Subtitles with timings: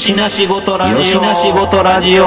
[0.00, 0.96] よしなしごとラジオ。
[0.96, 2.22] よしなしごとラジオ。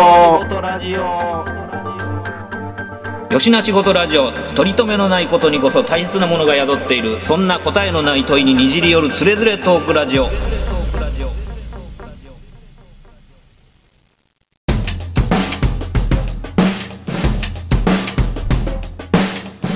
[3.33, 4.31] よしなしごとラジオ。
[4.31, 7.20] 取り留めのないことにこそ大切なものが宿っている。
[7.21, 10.27] そんな答えのない問いににじり寄るつれづれトークラジオ。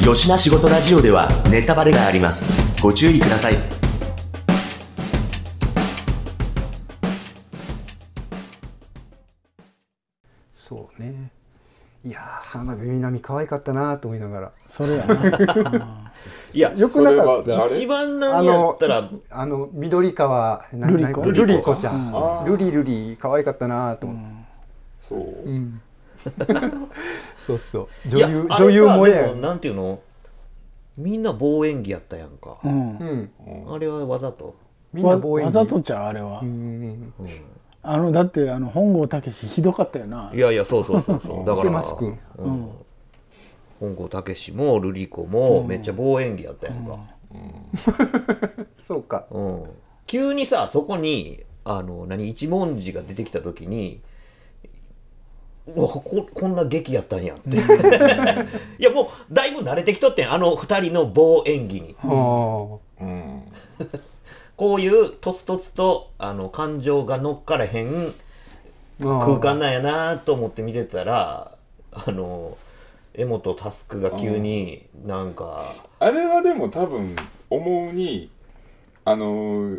[0.05, 2.79] よしな仕事ラジオではネタバレがあります。
[2.79, 3.76] ご注意ください。
[12.79, 14.51] やー浜辺美波可愛かったなと思いながら。
[14.67, 16.11] それやな。
[16.53, 17.65] いや、よくなかった。
[17.67, 21.21] 一番なんやったら、あの緑川なルリコ？
[21.21, 22.51] なルリコちゃうん。
[22.51, 24.23] ルリルリ可愛かったなと思って、
[24.99, 25.81] そう、うん。
[27.45, 27.87] そうそう。
[28.09, 29.99] 女優女優萌えなんていうの？
[30.97, 32.57] みんな棒演技やったやんか。
[32.63, 32.71] うん。
[32.97, 33.29] うん
[33.73, 34.55] あれはわざと？
[34.93, 36.47] みんな望遠わざとちゃうあれは、うん。
[36.47, 37.13] うん
[37.89, 40.29] あのだってあの本郷武史ひどかったよな。
[40.33, 41.45] いやいや、そうそうそうそう。
[41.47, 42.19] だから、池松君。
[42.37, 42.69] うん。
[43.79, 46.99] 本郷武史もルリ子もめっちゃ棒演技やったやんか。
[48.83, 49.25] そうか。
[49.31, 49.63] うん。
[50.05, 54.01] 急にさそこにあの何一文字が出てきた時に
[55.67, 57.57] うわここんな劇やったんやって。
[58.79, 61.95] いやもうだいぶ慣れてきとってんあの二人の棒演技に。
[62.03, 63.41] うん、
[64.57, 68.13] こういうとつとつとあの感情が乗っからへん
[68.99, 71.55] 空間なんやなと思って見てたら
[71.93, 72.57] あの
[73.13, 77.15] 江本佑が急になんかあれはでも多分
[77.49, 78.31] 思うに
[79.05, 79.77] あの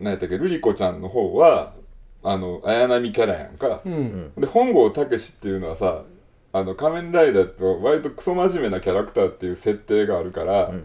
[0.00, 1.74] 何やったっけルリ子ちゃんの方は
[2.22, 3.80] あの綾波キャラやんか。
[3.84, 4.32] う、ん。
[4.36, 6.02] で本郷武史っていうのはさ
[6.52, 10.84] あの仮面ライダーと割とクソ真面目なキャラクターっていう設定があるから、ん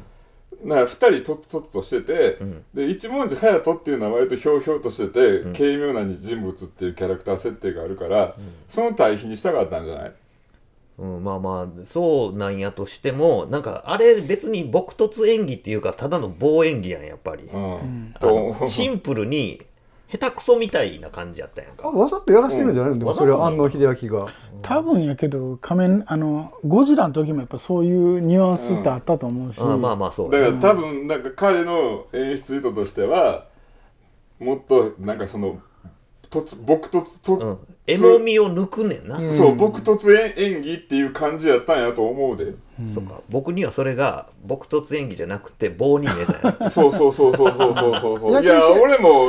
[0.64, 2.64] なんか2人とっとっとしてて、ん。
[2.74, 5.54] で一文字隼人っていうのは割とひょうひょうとしてて、ん。
[5.54, 8.36] 軽妙な人物っていうキャラクター設定があるから、
[8.68, 10.14] その対比にしたかったんじゃない？
[11.00, 17.50] うん、まあまあそうなんやとしてもなんかあれ別に朴突演技っていうかただの棒演技やんやっぱり、
[18.68, 19.60] シンプルに
[20.14, 21.88] 下手くそみたいな感じやったやんか。
[21.88, 24.28] あわざとやらせてるんじゃないの、でもそれは安野秀明が。
[24.62, 33.48] 多分やけど仮面あのゴジラの時もやっぱそういうニュアンスってあったと思うし、あまあまあそうだから多分なんか彼の演出意図としては
[34.40, 35.60] もっとなんかその
[36.30, 42.46] 突僕突と、うん、エみを抜くねんな、うん、そう僕突演演技っていう感じやったんやと思うで、
[42.80, 43.22] うん、そうか。
[43.30, 46.70] 僕にはそれが僕突演技じゃなくて棒に見えたんや。
[46.72, 48.42] そうそうそうそうそうそうそう。
[48.42, 48.60] いや。
[48.72, 49.28] 俺も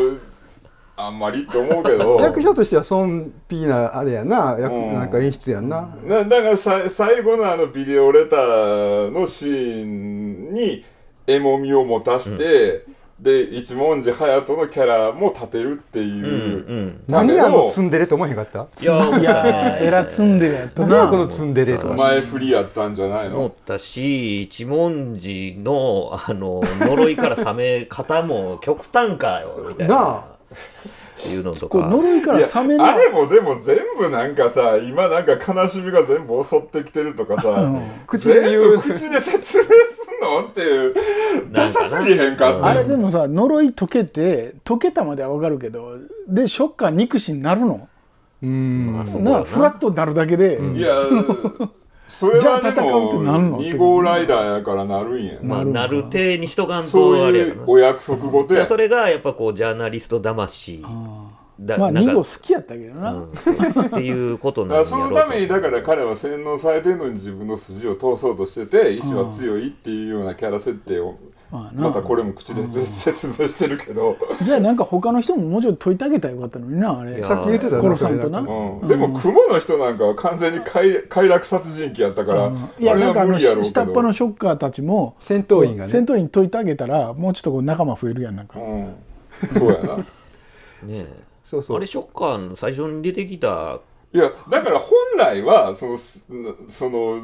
[0.97, 2.17] あんまりって思うけど。
[2.23, 4.57] 役者としてはソンピーなあれやな。
[4.59, 4.95] 役うん。
[4.95, 10.85] なんか演出やんな、なだからさ最後のあのビデオレターのシーンに
[11.27, 12.85] エモみを持たして、
[13.19, 16.29] で一文字隼人のキャラも立てるってうんいう、う
[16.75, 18.67] ん何あのツンデレと思えへんかった？
[18.81, 19.79] いやいや。
[19.81, 20.89] ー エラツンデレやったな。
[20.89, 21.95] 何やこのツンデレとか？
[21.95, 29.95] 前振りやったんじゃない思っのたし一文字のあの呪いから冷め方も極端かよみたいな。
[29.95, 30.34] なあ
[31.27, 31.79] いうのとか。
[31.87, 37.83] 呪いから冷めなあれもでも全部なんかさ今なんか悲しみが全部襲ってきてるとかさ、うん。
[38.07, 38.63] 口で言う。
[38.63, 40.95] 全部口で説明すんのっていう
[41.53, 42.61] ダサすぎへんかってう。
[42.63, 45.99] んあれでもさ呪い解けて解けたまではわかるけど
[46.29, 47.89] でショッカー憎しになるの？
[48.43, 48.93] うん。
[48.93, 49.45] まあな。
[49.45, 50.77] フラットになるだけで、うん。
[50.77, 50.95] いや
[52.15, 58.61] それはでも2号ライダーやからなるんや、まあ、なる体にしとかんとあれお約束事や。
[58.61, 60.91] いやそれがやっぱこうジャーナリスト魂あー。
[60.91, 71.17] まあだなんか2号好きやったけどな、うんっていうことなんやそのためにだから彼は洗脳されてるのに自分の筋を通そうとしてて意志は強いっていうようなキャラ設定を
[71.51, 71.89] まあな。
[71.89, 77.23] またこれも口で説明してるけど、 じゃあなんか他の人ももうちょっと解いてあげたらよかったのになあれ。
[77.23, 78.41] さっき言ってた殺さんとな。
[78.41, 82.69] うん、でも雲の人なんかは完全に快快楽殺人鬼やったから、うん。
[82.79, 89.97] いやあれなんかあのは無理やろうけ下っ端のど、ショッカーたちも戦闘員がね戦闘員解いてあげたらもうちょっとこう仲間増えるやんなんか、うん、そうやな。
[89.99, 90.05] ね
[90.91, 91.07] え。
[91.43, 91.77] そうそう。
[91.77, 93.81] あれショッカーの最初に出てきた
[94.15, 96.29] いやだから本来はそのす
[96.69, 97.21] その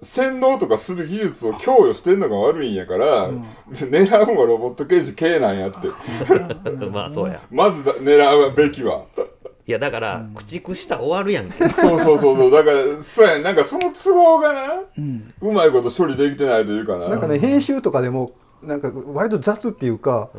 [0.00, 3.30] 洗脳とかする技術を供与してんのが悪いんやから、
[3.70, 5.88] 狙うのはロボット刑事 K なんやって。
[6.90, 7.40] まあそうや。
[7.50, 9.04] まずだ狙うべきは。
[9.66, 11.68] いやだから駆逐したら終わるやんけ。
[11.70, 12.50] そうそうそうそう。
[12.50, 15.34] だからそうやねなんかその都合がなうん。
[15.42, 17.08] うまいこと処理できてないというかな。
[17.08, 20.30] なんかね編集とかでもなんか割と雑っていうか、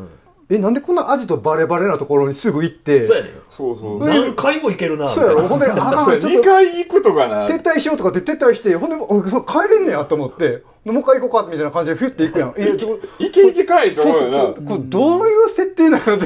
[0.51, 5.47] えなんでこんなアジトバレバレなところにすぐ行ってそうやねそうそう、うん何回もいけるなみそうやろ。
[5.47, 7.47] ほんであかん そうや2ちょっと回行くとかな。
[7.47, 12.53] 撤退しようとかって撤退してほんでおそ帰れんねやと思ってもう一回行こうかみたいな感じでフュッて行くやん。
[12.57, 14.53] えどイケイケかいと思うよな。
[14.53, 16.25] これどういう設定なのって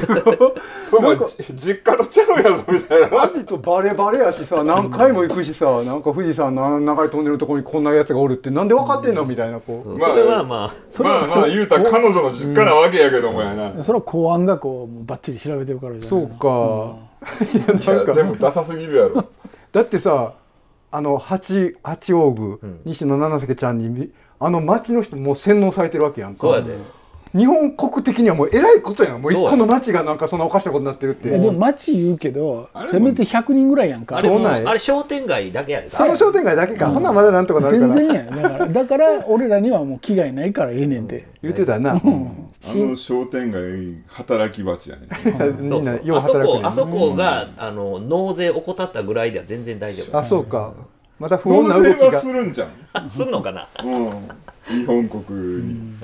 [0.88, 3.22] そうなんかじ実家とちゃうやぞみたいな。
[3.22, 9.98] アジトバレバレやしさ何回も行くしさなんか富士山のあの長いトンネルのところにこんなやつがおるってなんで分かってんのみたいなこう。
[9.98, 10.72] まあそれはまあ
[11.02, 16.38] まあまあ言うたら彼女の実家なわけやけどもやな、それは公安がこうバッチリ調べてるからじゃそうないの。
[16.38, 16.96] か、
[17.52, 18.14] いやいやなんか。
[18.14, 19.28] でもダサすぎるやろ。
[19.72, 20.34] だってさ
[20.92, 26.40] あの八八王宮、西野七瀬ちゃんにみあの町の人もう洗脳されてるわけやんか。
[26.40, 26.76] そうやで。
[27.36, 29.20] 日本国的にはもうえらいことやん。
[29.20, 32.90] もう一個の町がなんかそんなおかしなことになってるってでも町言うけどあれも。
[32.92, 34.18] せめて100人ぐらいやんか。
[34.18, 34.70] あれもうそうなんや。
[34.70, 35.90] あれ商店街だけやで。
[35.90, 37.02] その商店街だけか、ほん。
[37.02, 37.94] ならまだなんとかなるから。
[37.96, 38.42] 全然やん。
[38.42, 41.26] だからだから俺らにはもう危害ないからええねんて。
[41.42, 45.08] 言ってたな、あの商店街働き蜂やね
[45.60, 50.18] みそうんなようあそ働くねこあそこがあの納税怠ったぐらいでは全然大丈夫。
[50.18, 50.72] あそうか
[51.18, 52.20] また不穏な動きが。
[52.20, 53.68] するんじゃん、あすんのかな？
[53.82, 55.22] うん、日本国
[55.62, 55.98] に、うん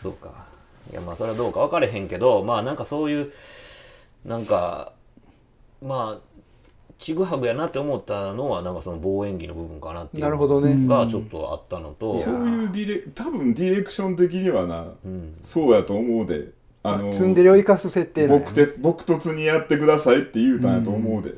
[0.00, 0.46] そうか。
[0.90, 3.32] いやまあそれはどうか分かれへんけどまあなんかそういう
[4.24, 4.92] なんか
[5.80, 6.32] まあ
[6.98, 16.48] ちぐはぐやなって思ったのはなんかその望遠儀の部分かなっていうなるほどね、のがちょっとあったのと、そういうディレ多分ディレクション的にはなうん、そうやと思うで。
[16.84, 21.34] あのツンデレを生かす設定なんや僕て僕突にやってくださいって言うたんやと思うで、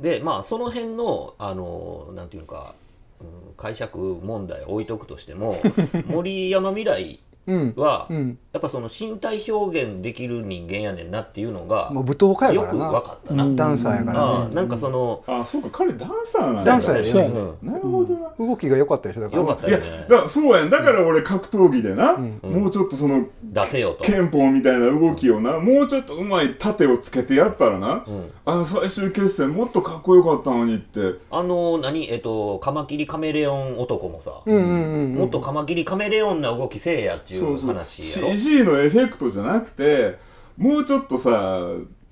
[0.00, 2.74] でまあその辺のあのなんていうか、
[3.20, 5.56] うん、解釈問題置いとくとしても
[6.06, 7.74] 森山未来うん。
[7.76, 8.38] は、うん。
[8.52, 13.56] やっぱその身体表現できる人間やねんなっていうのがもう舞踏家やよく分からなかったな、うん。
[13.56, 14.54] ダンサーやからね。
[14.54, 16.64] なんかその、あそうか彼ダンサーなんや。
[16.64, 17.56] ダンサーやそうやうん。
[17.62, 19.42] なるほどな、動きが良かったでしょだから。
[19.42, 20.70] よかったいやよねだからそうやん。
[20.70, 22.40] だから俺格闘技でな、ん。
[22.42, 31.14] もうちょっとその出せよと、憲法みたいな動きをなもうちょっとうまい盾をつけてやったらな、うん、あの最終決戦もっとかっこよかったのにって。
[31.30, 32.10] あの何？
[32.10, 35.14] えっとカマキリカメレオン男もさ、うんうんうんうん。
[35.14, 40.18] もっとカマキリカメレオンな動きせえやっていそうそう話やろ？CG のエフェクトじゃなくて
[40.56, 41.62] もうちょっとさ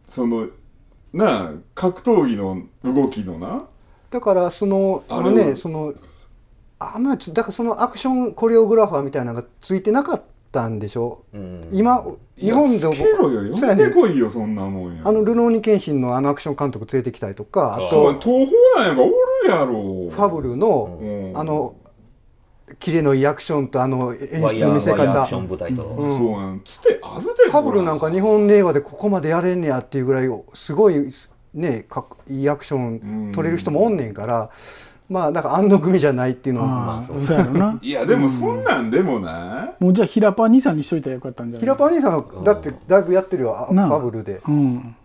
[0.05, 0.49] その
[1.13, 3.67] なあ格闘技の動きのな？
[4.11, 5.95] だからそのあのねその
[6.79, 10.23] あんまりだからそのアクションコレオグラファーみたいなのがついてなかっ
[10.53, 11.25] たんでしょ？
[11.33, 12.05] うん、今
[12.37, 13.53] 日本でいやつけろよ。
[13.53, 15.03] 呼んでこいよそんなもんや。
[15.05, 19.15] あのルノーニケンシンのあのアクション監督連れてきたりとかあそうと東宝なんやがおる
[19.49, 20.11] やろ。
[20.11, 21.39] ファブルのうん。
[21.39, 21.77] あの
[22.81, 24.99] キレのいいアクションとあの演出の見せ方。
[24.99, 26.19] ワイヤーアクション舞台と、うん。
[26.19, 26.61] そうやん。
[26.65, 31.11] つてあるでファブルなんか日本の映画でここまでやれんねやっていうぐらいすごい
[31.53, 34.51] ねかっいいアクション撮れる人もおんねんから。
[35.07, 36.97] まあなんか安野組じゃないっていうのは。
[36.97, 37.21] ああそう。
[37.21, 37.79] そうやろな。
[37.83, 43.91] いやでもそんなんでもな、もうじゃあ平パー兄さんにしといたらよかったんじゃない平パー兄さんはだってだいぶやってるよあフなあ。
[43.91, 44.41] ァブルで。
[44.49, 44.97] うん。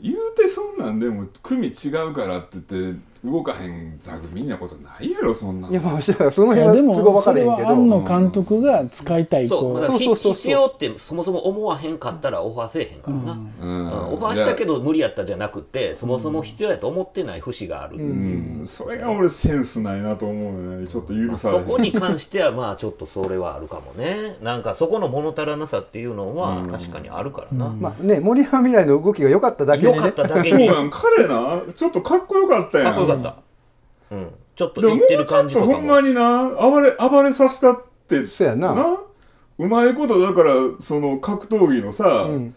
[0.00, 6.12] 言うてそんなんでも組違うからって言って動かへん座組みなことないやろそんなんいやまあそ
[6.44, 10.32] の辺は都合もそれ分かれへんけは庵ど野監督が使いたいそうこうだからひそうそう。
[10.32, 14.14] そうそう必要ってそもそも思わへんかったらオファーせえへんからな、うん。
[14.14, 18.02] オファーしたけど無理やったじゃなくてそもそも必要やと思ってない節がある、うん。
[18.58, 18.66] うん。
[18.66, 20.88] それが俺センスないなと思うよね。
[20.88, 21.64] ちょっと許されへん。
[21.64, 24.36] そこに関してはまあちょっとそれはあるかもね。
[24.40, 26.72] なんかそこの物足らなさっていうのはうん。
[26.72, 29.96] 確かにあるからな、まあね森山未来の動きが良かっただけにね。
[29.96, 30.66] よかっただけに。
[30.66, 31.62] そうやん彼な。
[31.72, 34.16] ちょっっとかっこよかったやんかった。
[34.16, 34.30] うん。
[34.54, 35.74] ちょっと言ってるうちょっと感じとかも。
[35.74, 38.98] ほんまにな暴れ暴れさせたってそうやなな？
[39.58, 42.54] うまいことだからその格闘技のさ、うん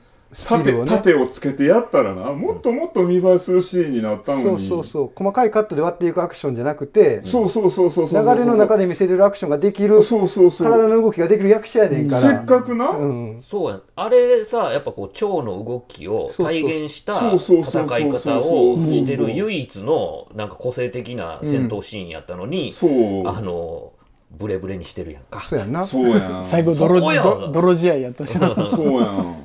[0.47, 0.91] 盾ルをね。
[0.91, 2.31] 盾をつけてやったらな。
[2.31, 4.45] もっともっと見栄えするシーンになったのに。
[4.45, 5.11] そうそうそう。
[5.13, 12.21] 細かいカットで割っていくアクションじゃなくてそうそうそうそうそう流れの中でで見せれるアクションができるそうそうそう体の動きができる役者やねんから。
[12.21, 13.43] せっかくな、うん。
[13.43, 13.81] そうやん。
[13.95, 16.61] あれさやっぱこう蝶の動きをそうそう。
[16.61, 23.27] 体現したそうそうそう戦い方をしてる唯一のなんか個性的な戦闘シーンやったのに、そう。
[23.27, 23.91] あの
[24.31, 25.41] ブレブレにしてるやんか。
[25.41, 25.85] そうやな。
[25.85, 26.43] そうやん。
[26.43, 28.53] 最後泥そこやど泥試合やったしな。
[28.67, 29.44] そうやん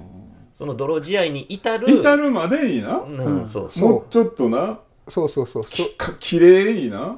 [0.61, 3.89] その泥試合に至る至るまでにな、うん、そうそう。
[3.89, 4.79] もうちょっとな。
[5.09, 7.17] そうそうそうそか綺麗にな。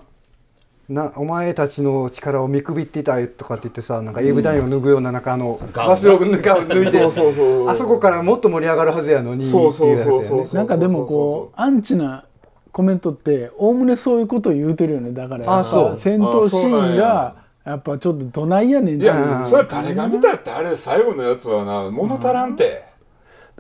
[0.89, 6.91] うなお前たちの力を見くびっていたとかって言ってさなんかエブダインを脱ぐような中のガウンバスローブ脱が脱いで。
[6.93, 10.47] そうそうそうあそこからもっと盛り上がるはずやのにそうそうそうっていやつやね。
[10.47, 12.25] そうなんかでもこうアンチな
[12.71, 15.11] コメントっておおむねそういうことを言うてるよね。
[15.11, 15.91] だからやっあそう。
[15.91, 17.77] ぱ戦闘シーンがや。
[17.77, 22.92] っぱちょっとどないやねんっていや、うんそれは誰が見たってあれ最後のやつはな物足らんて、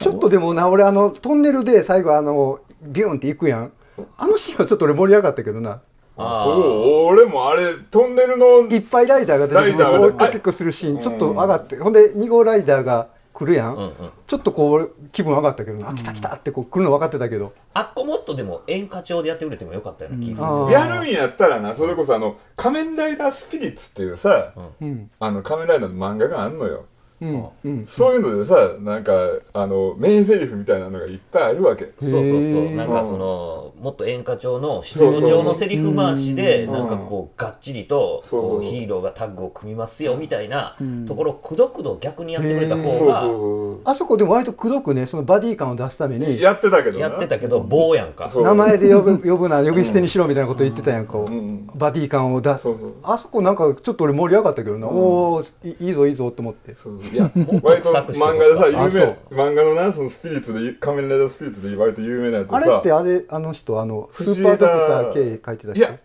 [0.02, 3.72] ちょっとでもな俺あのトンネルで最後あのビューンって行くやん。
[4.16, 5.80] あのシーンはちょっと俺盛り上がったけどな。
[6.16, 6.44] あー。
[6.44, 7.06] そう。
[7.06, 10.00] 俺もあれトンネルのいっぱいライダーが出てくる。
[10.00, 14.10] 追いかけっこするシーンちょっと上がってほんで2号ライダーが来来るやん、うんうん。
[14.26, 17.54] ちょっとこう気分上がったけどな、あ来た来たってこう来るの分かってたけど。
[17.74, 20.66] あっこもっとでも演歌調でやってくれてもよかったような気がするうん。
[20.66, 25.10] あーやるんやったらなそれこそあの「仮面ライダースピリッツ」っていうさうん。
[25.18, 26.84] あの仮面ライダーの漫画があんのよ
[27.22, 27.86] うんうん。
[27.86, 29.12] そういうのでさなんか
[29.52, 31.92] あの名台詞みたいなのがいっぱいあるわけ。
[32.00, 32.74] そうそうそう。
[32.74, 36.72] なんかそのもっと演歌調の質問調のセリフ回しでうん。
[36.72, 41.06] なんかこうがっちりとヒーローがタッグを組みますよみたいなうん。
[41.06, 47.06] ところをくどくど逆にやってくれた方がそあそこでも割とくどくねそのバディ感を出すためうにやってたけどな。
[47.06, 48.30] やってたけど棒やんか。
[48.34, 51.66] 名前で呼ぶ呼ぶな呼び捨てにしろみたいなこと言ってたやんこう、うん。
[51.74, 52.62] バディ感を出す。
[52.62, 52.94] そうそう。
[53.02, 54.96] あそこなんかちょっと俺盛り上がったけどな、うん。
[54.96, 55.46] おおい
[55.80, 56.74] いいぞいいぞと思って。
[56.74, 57.30] そうそういや
[57.62, 59.16] 割と漫画でさ有あそう。
[59.30, 62.50] 名漫画のなそのスピリッツで仮面ライダースピリッツで割と有名なやつで。
[62.52, 65.78] さあれってあれあの人あのスーパードクター K 書いてた人？
[65.78, 65.98] いや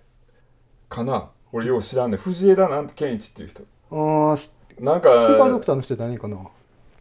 [0.90, 1.30] かな。
[1.54, 3.64] 俺よう知らんね藤枝なんて健一っていう人。
[3.92, 6.36] あースなんかスーパードクターの人誰かな。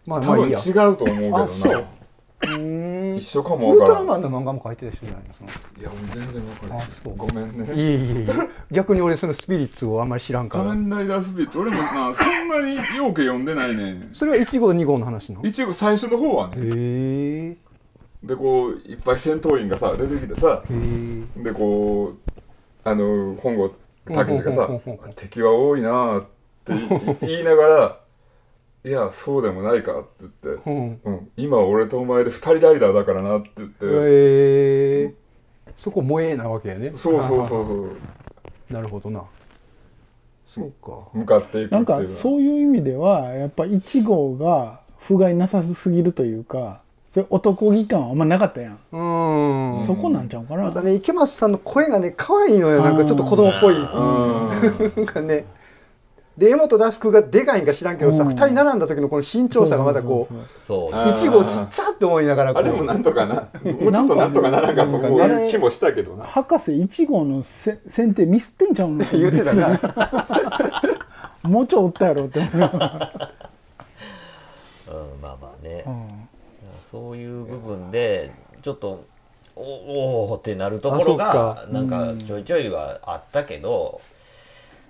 [0.06, 0.58] まあま多分あいいや。
[0.58, 1.72] 違うと思うけどあそう。
[1.72, 5.35] なうーん一緒かウルトラマンの漫画も書いてた人じゃないの？
[5.35, 5.50] その。
[5.78, 7.16] いや俺全然わからんあそう。
[7.16, 7.75] ごめんね。
[7.75, 8.32] いえいえいえ。
[8.70, 10.64] 逆に俺そのスピリッツをあんまり知らんから。
[10.64, 11.58] 仮面ライダースピリッツ。
[11.58, 14.08] 俺もなそんなにようけ読んでないね。
[14.12, 15.42] それは1号2号の話の？
[15.44, 16.54] へ一応最初の方はね。
[16.56, 17.56] え。
[18.23, 20.62] でこういっぱい戦闘員がさ出てきてさ。
[21.37, 22.18] でこう
[22.85, 23.73] あの本郷
[24.06, 24.68] 武がさ
[25.16, 26.26] 敵は多いなーっ
[26.64, 26.73] て
[27.26, 28.00] 言いながら
[28.87, 31.00] いやそうでもないかって言って、うん。
[31.05, 33.90] うん、今俺とお前で二人ライダーだからなって言って、へ
[35.07, 35.14] え
[35.76, 36.93] そこ萌えなわけやね。
[36.95, 37.97] そうそうそうそう。
[38.71, 39.25] なるほどな。
[40.45, 41.09] そうか。
[41.12, 49.87] 向かっていくっていうなんかそういう意味ではやっぱ1号が不甲斐なさすぎるというかそれ男気感はあんまなかったやん、うーん。
[49.87, 52.85] そこなんちゃうかな、またね池松さんの声がね可愛いのよ。
[52.85, 53.75] なんかちょっと子供っぽい。
[53.75, 55.45] うん なんかね
[56.38, 58.28] で江本佑がでかいんか知らんけどさ、うん。
[58.28, 69.81] 二人並んだ時のこの身長差がまたこうそうあー一号ちっちゃって思いながらこうあれもなんとかなもうちょっとなんとかならんかと思なんかう気もしたけどな博士1号のせ先手ミスってんちゃうの言ってたな。
[71.49, 73.31] もうちょいおったやろって思いながら
[74.88, 75.85] うんまあまあね。
[75.87, 76.28] うん。
[76.90, 79.05] そういう部分でちょっと
[79.55, 81.64] おおーってなるところがか。
[81.71, 84.00] なんかちょいちょいはあったけど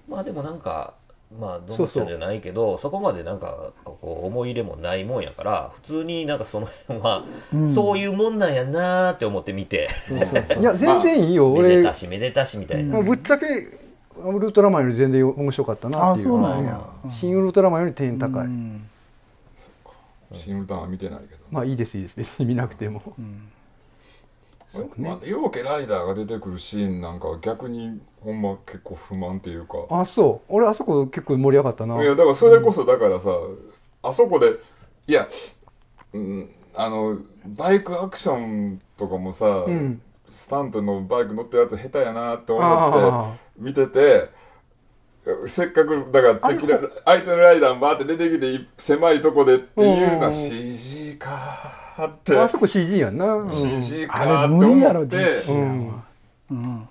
[0.08, 0.94] まあでもなんか
[1.38, 7.74] まあどうもちゃんじゃないけどそこまでなんかこう思い入れもないもんやから普通になんかその辺はうん。
[7.74, 9.88] そういうもんなんやなーって思って見て。
[10.60, 11.50] いや全然いいよ。
[11.50, 12.94] めで俺たしめでたしみたいな。
[12.94, 13.46] もうぶっちゃけ
[14.24, 16.80] ウルトラマンより全然面白かったなっていうあそうなんや。
[17.10, 18.88] 新ウルトラマンより点高い、うん。
[20.32, 21.40] 新歌は見てないけど。
[21.50, 22.16] まあいいですいいです。
[22.16, 23.50] 別に見なくても、ん。
[24.68, 29.74] そうね、まあ、ようけライダーが出てくるシーンなんかは逆にほんま結構不満っていうか。
[29.88, 30.52] あそう。
[30.52, 32.02] 俺あそこ結構盛り上がったな。
[32.02, 33.30] いやだからそれこそだからさ、
[34.02, 34.56] あそこで
[35.06, 35.28] いや、
[36.12, 40.02] うん、あのバイクアクションとかもさ、うん。
[40.26, 44.28] スタントのバイク乗ってるやつ下手やなって思ってあ見てて
[45.46, 50.32] せっかくだから敵ら相手のライダーバーって出てきてい狭いとこでっていうのはうん。
[50.32, 52.36] CG かーって。
[52.36, 53.50] ああそこ CG やんな、うん。
[53.52, 54.66] CG かあれーって。
[54.66, 55.16] 無理やろ思って
[56.50, 56.88] うん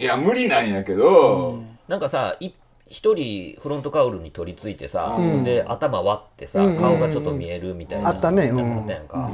[0.00, 2.52] いや無理なんやけど、なんかさい
[2.88, 5.44] 一人フロントカウルに取り付いてさ、うん。
[5.44, 6.76] で頭割ってさ、うん。
[6.78, 8.48] 顔がちょっと見えるみたいなあったね。
[8.48, 8.78] うん。
[8.78, 9.30] あったやんか、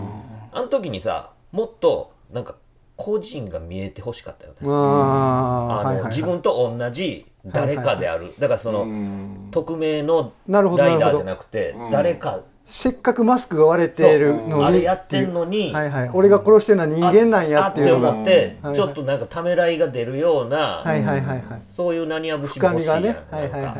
[0.53, 2.57] あの時にさもっとなんか
[2.97, 6.11] 個人が見えてほしかったよね、あのはいはいはい。
[6.11, 9.49] 自分と同じ誰かである、だからその、うん。
[9.53, 10.65] 匿名のライ
[10.99, 11.91] ダーじゃなくてうん。
[11.91, 18.09] 誰か、せっかくマスクが割れてるのにあれやってんのに、はいはい、俺が殺してるのは人間なんやっていうのが。
[18.09, 21.63] あって思って、ちょっとなんかためらいが出るような、はいはいはいはい。
[21.71, 23.03] そういう何や節も深欲しいやん。
[23.03, 23.75] みがねはいはいはい。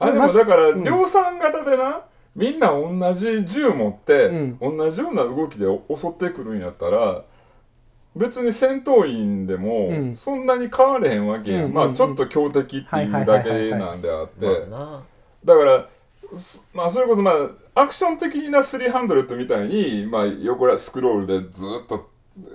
[0.00, 0.84] あでもだからん。
[0.84, 2.02] 量産型でな
[2.36, 7.24] みんな同じ銃持って、う同じような動きで襲ってくるんやったら
[8.14, 10.14] 別に戦闘員でもうん。
[10.14, 11.72] そんなに変われへんわけやん、うん。
[11.72, 14.46] まあちょっと強敵っていうだけなんであって。
[15.44, 15.97] だからす
[16.74, 17.32] まあそれこそま
[17.74, 22.10] あアクション的な300みたいに、まあ、横らスクロールでずっと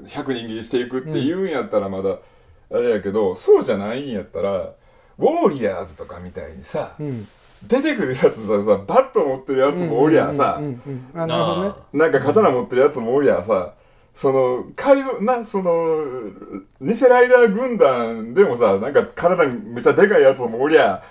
[0.06, 2.18] 100人切りしていくっていうんやったらまだ
[2.72, 7.28] あれやけど、そうじゃないんやったらウォーリアーズとかみたいにさ、うん。
[7.68, 11.22] 出てくるやつさバット持ってるやつもおりゃさ、うんうんうんうん。
[11.22, 11.76] あなるほどね。
[11.94, 13.74] なんか刀持ってるやつもおりゃさ
[14.14, 16.04] その改造なその
[16.82, 21.04] 偽ライダー軍団でもさなんか体にめっちゃでかいやつもおりゃ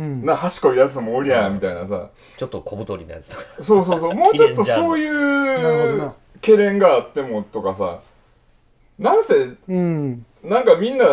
[0.00, 0.24] うん。
[0.24, 2.08] な賢いやつもおりゃみたいなさ。
[2.38, 3.42] ちょっと小太りなやつとか。
[3.62, 4.14] そうそうそう。
[4.14, 8.00] もうちょっとそういうな懸念があってもとかさ。
[8.98, 9.34] なんせ
[9.68, 10.24] うん。
[10.42, 11.04] なんかみんな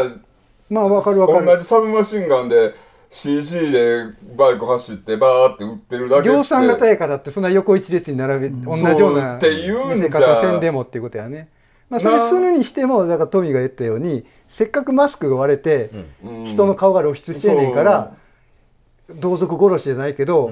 [0.69, 1.45] まあわかるわかる。
[1.45, 2.75] 同じサブマシンガンで
[3.09, 10.07] CG でバイク走ってバーって売ってるだけ量産型やからってそんな横一列に並べ同じようなそうっていうんじゃ。
[10.07, 11.49] 見せ方せんでもっていうことやね。
[11.89, 15.89] まあ、それするにしてもだからトミーが言ったようにせっかくマスクが割れて
[16.23, 16.45] うん。
[16.45, 18.17] 人の顔が露出してんねんから
[19.09, 20.51] 同族殺しじゃないけど、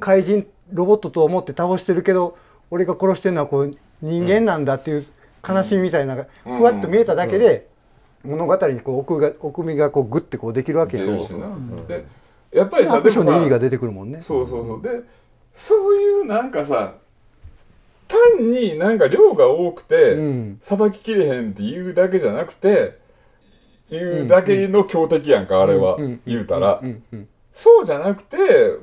[0.00, 2.36] 怪人ロボットと思って倒してるけど
[2.70, 3.70] 俺が殺してるのはこう
[4.02, 5.06] 人間なんだっていう
[5.46, 7.68] 悲しみみたいなふわっと見えただけで
[8.24, 11.06] 物語にこう奥が奥みがこうグッてこうできるわけよ。
[11.88, 12.04] で
[12.52, 14.20] やっぱりさアクションの意味がで出てくるもんね。
[14.20, 14.82] そうそうそう。
[14.82, 15.02] で
[15.54, 16.94] そういうなんかさ
[18.08, 20.58] 単になんか量が多くてうん。
[20.62, 22.98] さばききれへんっていうだけじゃなくて
[23.90, 25.96] いうだけの強敵やんかあれは。
[25.96, 26.20] うん。
[26.26, 26.80] 言うたら。
[26.82, 27.02] うん。
[27.12, 27.28] うん
[27.62, 28.38] そうじゃなくて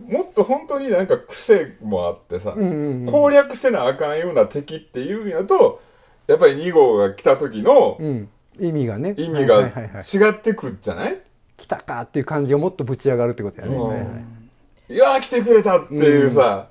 [0.08, 3.06] もっと本当になんか癖もあってさうんうんうん。
[3.08, 5.82] 攻略せなあかんような敵っていうんやと
[6.28, 8.30] やっぱり2号が来た時のうん。
[8.60, 9.16] 意味がね。
[9.18, 10.04] 意味はいがはいはいはい。
[10.04, 11.22] 違ってくっじゃない？
[11.58, 13.76] 来たかっていう感じがもっとぶち上がるってことやね。
[13.76, 13.88] うん。
[13.88, 14.98] はいはいい。
[14.98, 16.70] やー来てくれたっていうさ、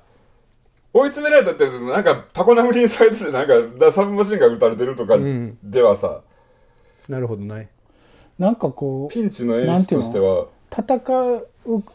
[0.93, 5.57] 追い詰められたってなんかタコ殴りにされててなんかだサブマシンが撃たれてるとかうん。
[5.63, 6.21] ではさ、
[7.09, 7.69] なるほどね。
[8.39, 10.47] なんかこうピンチの演出としては
[10.77, 11.47] 戦う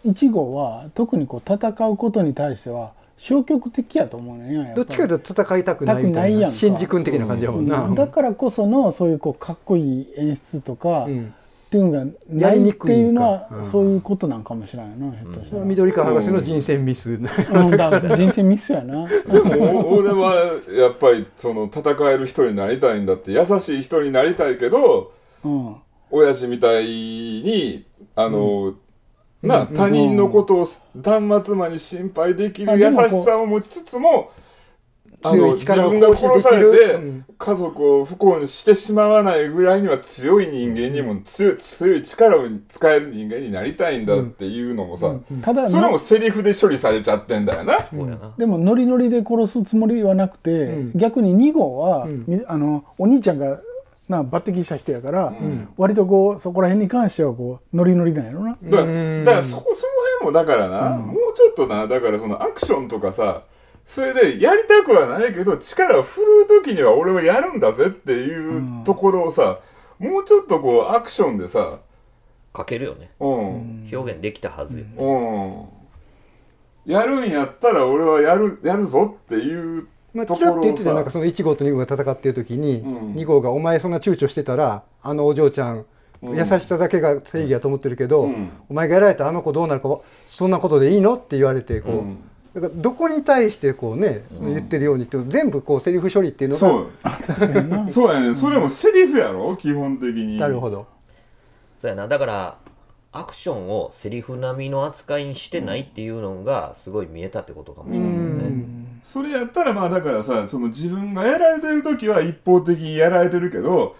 [0.04, 6.20] 1号は特にこう戦うことに対しては消極的やと思うねどっちかというと戦いたくないみたいな。
[6.22, 6.50] たくないやん。
[6.50, 7.84] か新次君的な感じやもんな。
[7.84, 11.34] うんだからこそのそういうこうかっこいい演出とか、うん。
[11.66, 12.94] っていうのがないっやりにくいんか。
[12.94, 17.16] ていうのは、うんそういうことなんかもしれないなひょっとしたら、緑川博士の人選ミス。
[17.16, 19.06] 人生ミスやな。
[19.06, 20.34] でもお俺は
[20.76, 25.12] やっぱりその戦える人になりたいんだって優しい人になりたいけど
[25.44, 25.76] うん。
[26.10, 28.74] 親父みたいにあの、
[29.42, 30.66] なうん他人のことを
[30.96, 34.30] 断末魔に心配できる優しさを持ちつつも
[35.24, 37.00] あの自力を分が殺されて、
[37.38, 47.88] 家族を不幸にしてしまわないぐらいには強い人間にも強い強い力を使える人間になりたいんだっていうのもさ、ただそれもセリフで処理されちゃってんだよな。
[48.36, 50.92] でもノリノリで殺すつもりはなくて、うん。
[50.96, 52.08] 逆に2号は、
[52.48, 53.60] あのお兄ちゃんが
[54.12, 55.68] な抜擢した人やから、ん。
[55.76, 58.56] 割とこうそこら辺に関してはこうノリノリなんやろな。
[58.62, 59.24] だからうん。
[59.24, 63.42] だからそこその辺もだからな、もうちょっとなだからそのアクションとかさ
[63.84, 69.58] それでやりたくはないけど力を振るう時には俺はやるんだぜっていうところをさ、
[69.98, 71.78] もうちょっとこうアクションでさ
[72.56, 73.10] 書けるよね。
[73.18, 74.84] うん、表現できたはずよ。
[74.84, 74.94] ね
[76.86, 83.14] うん、やるんやったら俺はやるやるぞっていうまあ、とちらっと言ってたなんかその1号と2号が戦ってる時に、うん。
[83.14, 85.84] 2号が「お前そんな躊躇してたらあのお嬢ちゃん、うん
[86.22, 88.50] 優しさだけが正義やと思ってるけど、うん。
[88.68, 89.88] お前がやられたあの子どうなるか
[90.28, 92.18] そんなことでいいの?」って言われてこう、うん。
[92.54, 97.90] だからどこに対してこうねその言ってるようにって全部こうセリフ処理っていうのがそう。
[97.90, 98.34] そうやね。
[98.34, 99.56] それもセリフやろ？
[99.56, 100.38] 基本的に。
[100.38, 100.86] なるほど。
[101.80, 102.06] そうやな。
[102.06, 102.58] だから
[103.10, 113.96] アクションをセリフ並みの扱いにしてないっていうのがすごい見えたってことかもしれないよね、それやったらまあだからさその自分がやられてる時は一方的にやられてるけど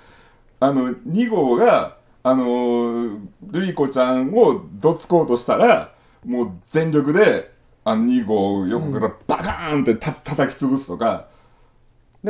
[0.61, 3.19] あの2号があのー
[3.51, 5.93] ルイ子ちゃんをどつこうとしたら
[6.25, 7.53] もう全力で
[7.85, 11.27] あの2号を横からバカーンってた叩き潰すとか、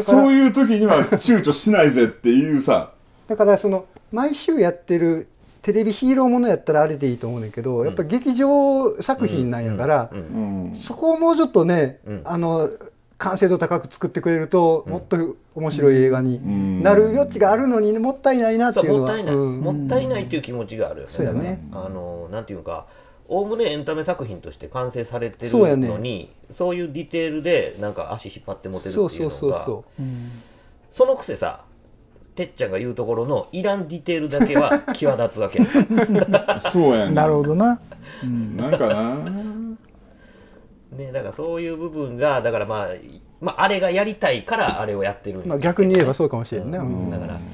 [0.00, 2.92] そういう時には躊躇しないぜっていうさ。
[3.28, 5.28] だからその毎週やってる
[5.62, 10.66] テレビヒーローものやったらあれでいいと思うねんけど、やっぱ劇場作品なんやから、うん。
[10.66, 10.74] うん。
[10.74, 12.22] そこをもうちょっとね、うん。
[12.24, 12.68] あの
[13.18, 16.82] 完成度高く作ってくれると、もっと面白い映画にん。
[16.82, 19.10] なる余地があるのに、ね、もったいないなっていうのは。
[19.10, 19.60] そうもったいない、うん。
[19.60, 21.12] もったいないっていう気持ちがあるよね。
[21.12, 21.60] そうやね。
[21.72, 22.86] あのなんていうか
[23.28, 25.86] おおむねエンタメ作品として完成されてるそうやね。
[25.86, 29.84] のにそういうディテールでなんか足引っ張って持てるってそういうのがそうそうそ
[31.04, 31.64] そのくせさ
[32.34, 35.60] てっちゃんが言うところのいらんディテールだけは 際立つわけ。
[36.70, 37.80] そうやねなるほどな。
[38.56, 39.16] なんかな。
[40.96, 42.88] ねだからそういう部分がだからまあ、
[43.40, 45.48] まあ、あれがやりたいからあれをやってるんう、や。
[45.48, 47.10] まあ、逆に言えばそうかもしれんね、うん。
[47.10, 47.46] だから、うん、だ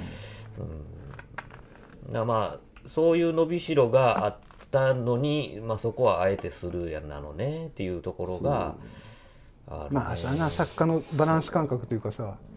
[2.13, 4.37] からまあそういう伸びしろがあっ
[4.71, 8.75] たのに、まあ、そこはあえてするやなのねっていうところが
[9.69, 10.01] あるね。
[10.01, 10.51] まあさな。
[10.51, 12.23] 作家のバランス感覚というかさ。
[12.23, 12.48] うん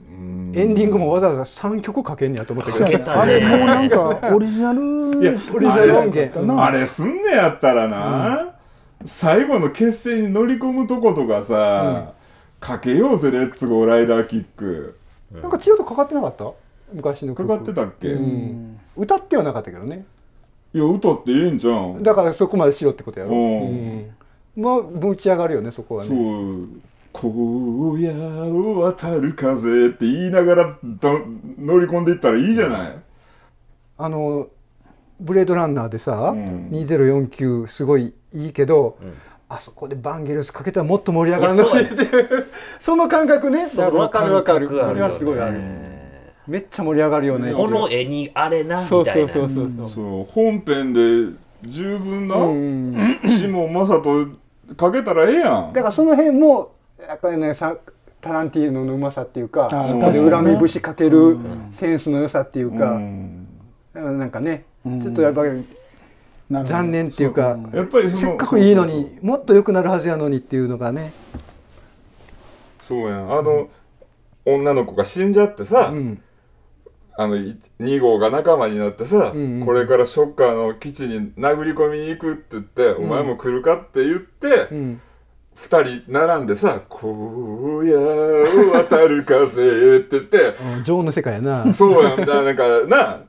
[0.54, 2.72] エンディングもわざわざ3曲かけんねやと思って。
[2.72, 5.98] かけたあれもうなんか オリジナルいやオリジナル。
[6.00, 6.66] 音源な。
[6.66, 8.54] あれすんねやったらな、
[9.06, 12.12] 最後の決戦に乗り込むとことかさ、
[12.60, 14.98] かけようぜレッツゴーライダーキック。
[15.42, 16.52] なんかちらっとかかってなかった？
[16.94, 17.58] 昔のか曲。
[17.58, 18.78] かってたっけ、ういん。
[18.98, 20.04] 歌ってはなかったけどね。
[20.74, 22.04] や歌ってええんじゃん。
[22.04, 23.40] だからそこまでしろってことやろ、うん。
[23.62, 23.66] う
[24.60, 24.62] ん。
[24.64, 26.68] まあぶち上がるよねそこはそねう
[27.14, 31.20] 「荒野を渡る風」って言いながらど
[31.60, 32.96] 乗り込んでいったらいいじゃない、
[33.98, 34.48] あの
[35.22, 36.70] ブレードランナーでさ、うん。
[36.72, 39.14] 2049すごいいいけど、うん。
[39.48, 42.48] あそこでバンゲルスかけたらもっと盛り上がるのにっていう
[42.80, 43.68] その感覚ね。
[43.78, 44.68] わかるわかる。
[44.68, 45.60] それはすごいある。
[46.48, 47.54] めっちゃ盛り上がるよね。
[47.54, 49.50] この絵にあれなそうみたいなそう。
[49.50, 54.26] そうそうそう本編で十分な、うんシモン・マサト
[54.76, 55.74] かけたらええやん。
[55.74, 56.72] だからその辺も
[57.08, 57.78] やっぱりねさ
[58.22, 61.38] タランティーノのうまさっていうかあそこで恨み節かける
[61.72, 63.48] センスの良さっていううか、ん
[63.94, 65.02] なんかね、うん。
[65.02, 65.66] ちょっとやっぱり
[66.50, 71.14] 残念っていうか、やっぱりせっかくいいのにもっと良くなるはずやのにっていうのがね、
[72.80, 73.32] そうやん。
[73.32, 73.70] あの、
[74.46, 76.22] 女の子が死んじゃってさ、うん、
[77.18, 79.66] あのい2号が仲間になってさ、うんうん。
[79.66, 85.02] これからショッカーの基地に殴り込みに行くって言って、お前も来るかって言って、うん、
[85.58, 87.98] 2人並んでさ「荒野
[88.70, 91.72] を渡る風」って言ってうん女王の世界やな。
[91.74, 92.42] そうやんだ。
[92.42, 93.22] なんかな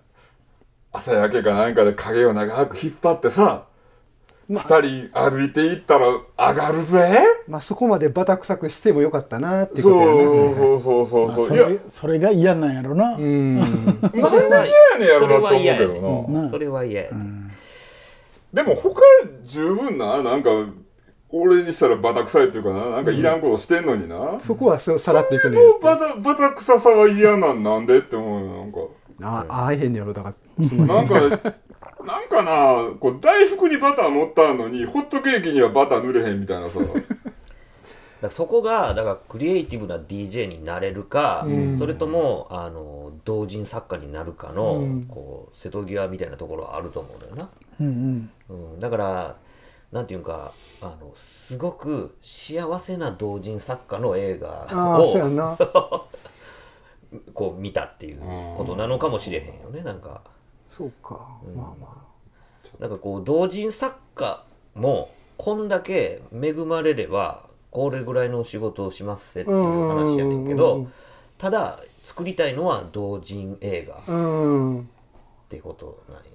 [0.93, 3.65] 朝焼けかなんかで影を長く引っ張ってさ、
[4.49, 7.23] ま2人歩いていったら上がるぜ。
[7.49, 10.21] まあそこまでバタ臭くしてもよかったなっていうそうことやな
[10.55, 11.27] そうそうそう。
[11.27, 13.59] まあそいやそうれそれが嫌なんやろな、うん。
[13.59, 14.31] なんで嫌や
[14.99, 17.11] ねんやろなと思うけどな、なそれは嫌や。
[17.11, 17.53] ね
[18.53, 19.01] でも他
[19.45, 20.51] 十分ななんか
[21.33, 22.91] 俺にしたらバタ臭いっていうかな。
[22.91, 25.57] なんかいらんことしてんのにな、そこはそうさらっていくね。
[25.57, 28.79] もうバタバタ臭さは嫌なんなんでって思うよなんか。
[29.51, 30.13] あ会えへんねやろ。
[30.13, 31.15] だからなんか、
[32.05, 36.81] なんかな、こう大福にバター乗ったのに、ホットケーキにはバター塗れへんみたいなさ。
[38.21, 41.79] だそこがだからクリエイティブな DJ になれるか、うん。
[41.79, 45.07] それともあの同人作家になるかの、うん。
[45.07, 47.49] こう瀬戸際みたいなところはあると思うんだよな、
[47.81, 48.75] うんうん。
[48.75, 49.37] うん、だから
[49.93, 54.67] なんていうかあのすごく幸せな同人作家の映画
[55.01, 56.07] を
[57.35, 58.21] こう見たっていう
[58.57, 60.23] ことなのかもしれへんよねなんか。
[60.71, 62.03] そうか、まあま
[62.79, 64.43] なんかこう同人作家
[64.75, 70.93] もこんだけ恵まれればこれぐらいの仕事をしますってあいう話やねんけうどん
[71.37, 74.77] ただ作りたいのは同人映画っうん。
[74.77, 74.89] うん
[75.51, 76.23] てことなんや。
[76.31, 76.32] ろ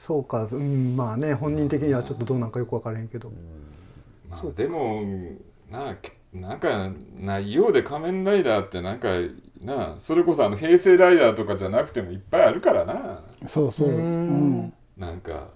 [0.00, 3.30] そうかうんまあね本人的にはちょっとどうなんかよく分からへんけど、
[4.30, 5.02] まあ、でも、
[5.70, 5.94] な
[6.32, 9.08] なんか、ないようで仮面ライダーってなんか、
[9.60, 13.24] なそれこそあの平成ライダーとかじゃなくてもいっぱいあるからな。
[13.46, 14.60] そうそう、ううん。
[14.62, 15.48] んなんか、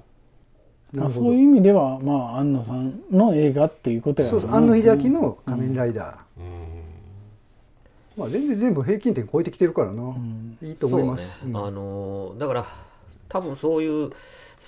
[0.92, 6.84] なそういう意味ではまあ安野さんの映画っていうことやそうそう庵野秀明の「仮面ライダー」うん。
[8.16, 10.58] まあ全然全部平均点超えてきてるからな、ん。
[10.62, 11.40] いいと思います。
[11.40, 12.66] そうね、あのーだから
[13.34, 14.16] 多分そういう好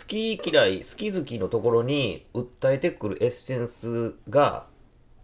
[0.09, 4.67] き嫌い好き好きのところに訴えてくるエッセンスが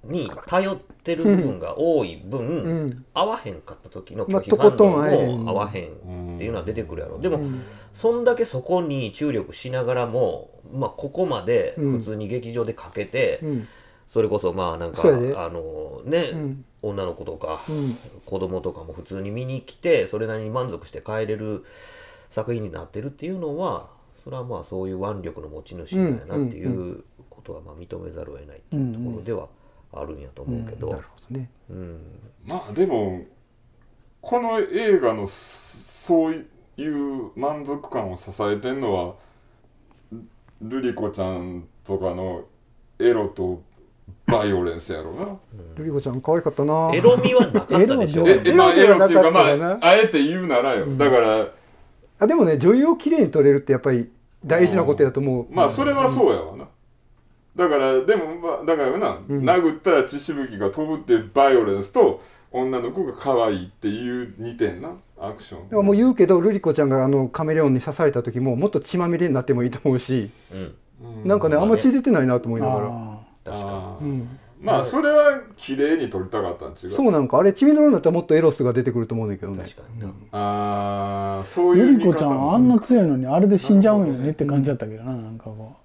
[0.05, 2.66] に頼ってる部分が多い分、うん。
[2.66, 7.62] うん合わへんかった時のまあ拒否反応も合わへんっていうのは出てくるやろ、でも、うん。
[7.94, 13.68] そんだけそこに注力しながらも、まあ、ここまで普通に劇場でかけて、うん。
[14.09, 15.11] それこそまあなんかあ
[15.50, 16.64] のね、うん。
[16.83, 17.96] 女の子とか、うん。
[18.24, 21.64] 子供とかも普通に見に来てそれなりに満足して帰れる
[22.33, 23.88] 作品になってるっていうのは
[24.25, 29.49] それはまあそういう腕力の持ち主なんやなっていうことはまあ認めざるを得ないっていうところでは
[29.92, 31.51] あるんやと思うけど、なるほどね。
[31.71, 32.01] うん。
[32.47, 33.25] まあでも、
[34.21, 39.14] この映画のそういう満足感を支えてんのは、
[40.62, 42.45] ルリコちゃんとかの
[42.99, 43.62] エロと
[44.27, 45.37] バイオレンスやろうな。
[45.77, 46.90] ルリ子ちゃん可愛かったな。
[46.95, 48.27] エロみはなかったでしょ。
[48.27, 50.87] エロエロっていうか、まエロではなかったかあ、あえて言うならよ。
[50.97, 51.49] だから、
[52.22, 54.08] あでもね女優をきれいに撮れるってやっぱり
[54.44, 55.46] 大事なことやと思う。
[55.50, 56.66] まあ、それはそうやわな。
[57.54, 59.44] だから、でも、まあ、だからな、うん。
[59.44, 65.64] 殴ったら血しぶきが飛ぶっていうバイオレンスと、女の子が可愛いっていう2点な、アクション。
[65.64, 70.74] だからもう言うけどルリ子ちゃんがあのカメレオンに刺された時ももっと血まみれになってもいいと思うし、うん。
[71.24, 71.72] うなんかねまあね。
[71.72, 74.04] あんま血出てないなと思いながら、あ確かあー。
[74.04, 76.90] うん、まあ、それは綺麗に撮りたかったん違う。
[76.90, 79.64] そうなんかあれ血みどろになったらもっとエロスが出てくると思うんだけどにね。
[79.64, 85.77] 確かにな、ああ、そうーいうルリ子ちゃんもあんな強いのにあれで死んじゃうんよねって感じだったけどななんかこ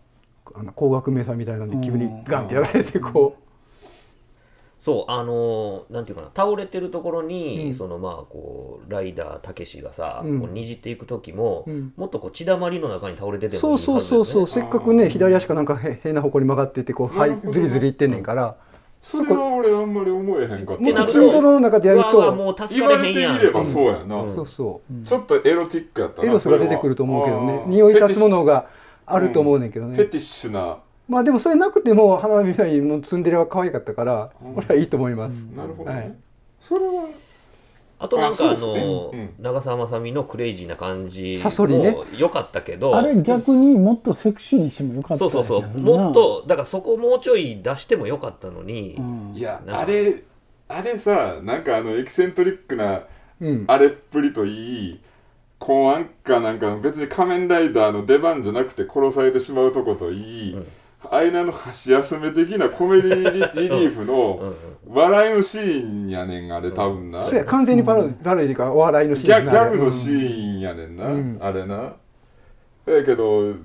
[0.56, 3.36] あの高額名産みたいなんで急にうんガンってやられてこ
[4.80, 7.74] そうあのーなんていうかな倒れてるところに、うん。
[7.74, 10.40] そのまあこうライダーたけしがさ、うん。
[10.40, 11.94] こうにじっていく時も、うん。
[11.98, 13.60] もっとこう血だまりの中に倒れててね。
[13.60, 18.56] そうそうそうそうせっかくね左足かなんかへ変な方向に曲がっててこうはいずりずりいってんねんから、
[19.02, 20.74] それは俺あんまり思えへんかった。
[20.76, 24.16] ってなると血みどろの中でやるともう助言われてみればそうやな。
[24.18, 26.24] うんそうそちょっとエロティックやった。
[26.24, 28.68] エロスが出てくると思うけどね匂い立つものが
[29.06, 30.80] あると思うねんけどね、フェティッシュな。
[31.08, 35.96] まあでもそれなくても花火のツンデレは可愛かったから、うん俺はいいと思います、なるほどね。
[35.96, 36.16] はい
[36.60, 37.06] それは
[38.00, 45.82] あとなんかあの、ね長澤まさみのクレイジーな感じも良かったけどあれ逆にもっとセクシーにしてもよかったそうそうそう。
[45.82, 49.34] もっとだからそこをもうちょい出してもよかったのに、うん。
[49.36, 50.24] いやあれ
[50.68, 53.04] あれさなんかあのエキセントリックな
[53.42, 53.66] うん。
[53.68, 55.00] あれっぷりといい
[55.60, 60.68] 公安かなんか別に仮面ライダーの出番じゃなくて殺されてしまうとこといい、うん
[61.12, 64.39] 間の箸休め的なコメディリリリーフうんの
[64.88, 64.93] うん。
[64.96, 71.38] 笑いのシーンやねんあれ多分な、そうや完全にパロパロディかお笑いのシギャギーンなャグのシーンやねんな、うん。
[71.41, 71.93] あれな。
[72.86, 73.56] やけど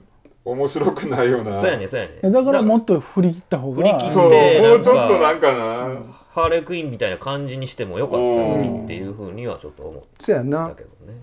[0.44, 1.60] 面白くないよな。
[1.60, 3.76] そうやねそうやねえだからもっっと振り切った方が。
[3.76, 10.70] 振り切ってそうでもうちょっなんかとなんかな、ハーレークイーンみたいな感じにしてもよかったのにっていうふうにはちょっと思っそうやんな。
[10.70, 11.14] たけどね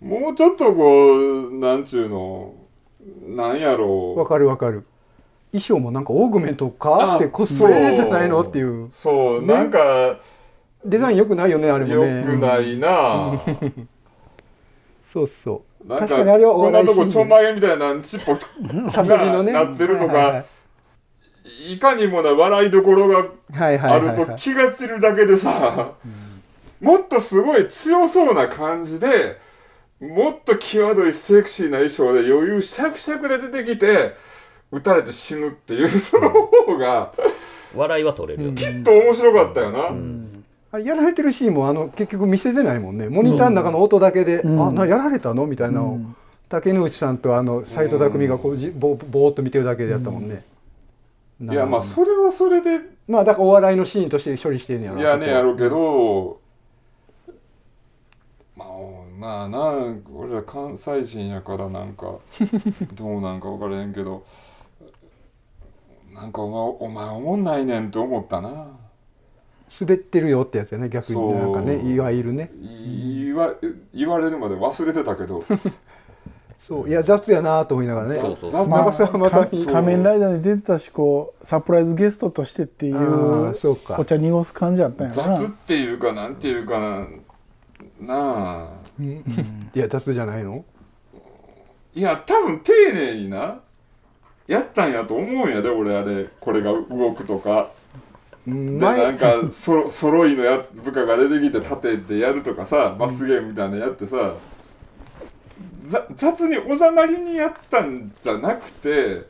[0.00, 2.54] もうちょっとこうなんちゅうの
[3.28, 4.18] なんやろう。
[4.18, 4.84] わかるわかる
[5.52, 8.88] 衣装もなんかオーグメントかあってコスプレじゃないのっていう。
[8.92, 9.54] そう、ね。
[9.54, 10.18] なんか
[10.84, 13.32] デザイン良くないよねあれもよねくないな、
[15.12, 15.88] そうそう。
[15.88, 19.52] なんか確かにあれはおこんなとこちょんまげみたいな尻尾サソリのね。
[19.52, 20.44] なってるとかはいは
[21.68, 21.78] いい。
[21.78, 23.16] かにもな笑いどころが
[23.52, 24.16] はいはあいはいはい。
[24.18, 25.92] ると気が散るだけでさ、
[26.80, 29.38] もっとすごい強そうな感じで
[30.00, 34.14] もっと際どいセクシーな衣装で余裕しゃくしゃくで出てきて
[34.72, 37.12] 撃たれて死ぬっていうその方が
[37.74, 40.44] 笑いは取れるきっと面白かったよな、うん。
[40.72, 43.08] あれやられてるシーンもあの結局見せてないもんね。
[43.08, 44.60] モニターの中の音だけで、うん。
[44.60, 45.46] あなやられたの？
[45.46, 45.80] みたいな。
[45.80, 46.16] のを、うん。
[46.48, 50.44] 竹野内さんとあの斎藤匠がこうじぼぼーっと見てるだけでやったもんね、
[51.40, 52.80] いやまあそれはそれで。
[53.08, 56.40] まあだからお笑いのシーンとして処理してんねやろいやねやろうけど、
[58.56, 58.68] まあ
[59.18, 59.72] まあな
[60.14, 62.18] 俺ら関西人やからなんか
[62.94, 64.24] どうなんか分からへんけど
[66.16, 68.68] なんかお前お前おもんないねんって思ったな。
[69.80, 72.50] 滑ってるよってやつやね逆になんかねそういわゆるね。
[72.60, 73.52] 言わ
[73.92, 75.44] 言われるまで忘れてたけど。
[76.58, 76.88] そう。
[76.88, 78.14] いや雑やなと思いながらね。
[78.16, 79.74] そうそう雑長澤まさみそう。
[79.74, 83.96] 仮面ライダーに出てたしこうサプライズゲストとしてっていあうーそうか。
[83.98, 85.38] お茶濁す感じやったんやろな。
[85.38, 87.06] 雑っていうかなんていうかな。
[88.00, 89.06] なあうん。
[89.74, 90.64] いや雑じゃないの？
[91.94, 93.60] いや多分丁寧にな
[94.46, 97.70] やったんやと思うんやで俺あれこれが動くとか。
[98.46, 104.34] うんでな前んかそ揃いのやつ部下が出てきて縦でやるとかさ罰ゲームみたいなのやってさ
[105.88, 109.24] ざ雑におざなりにやったんじゃなくて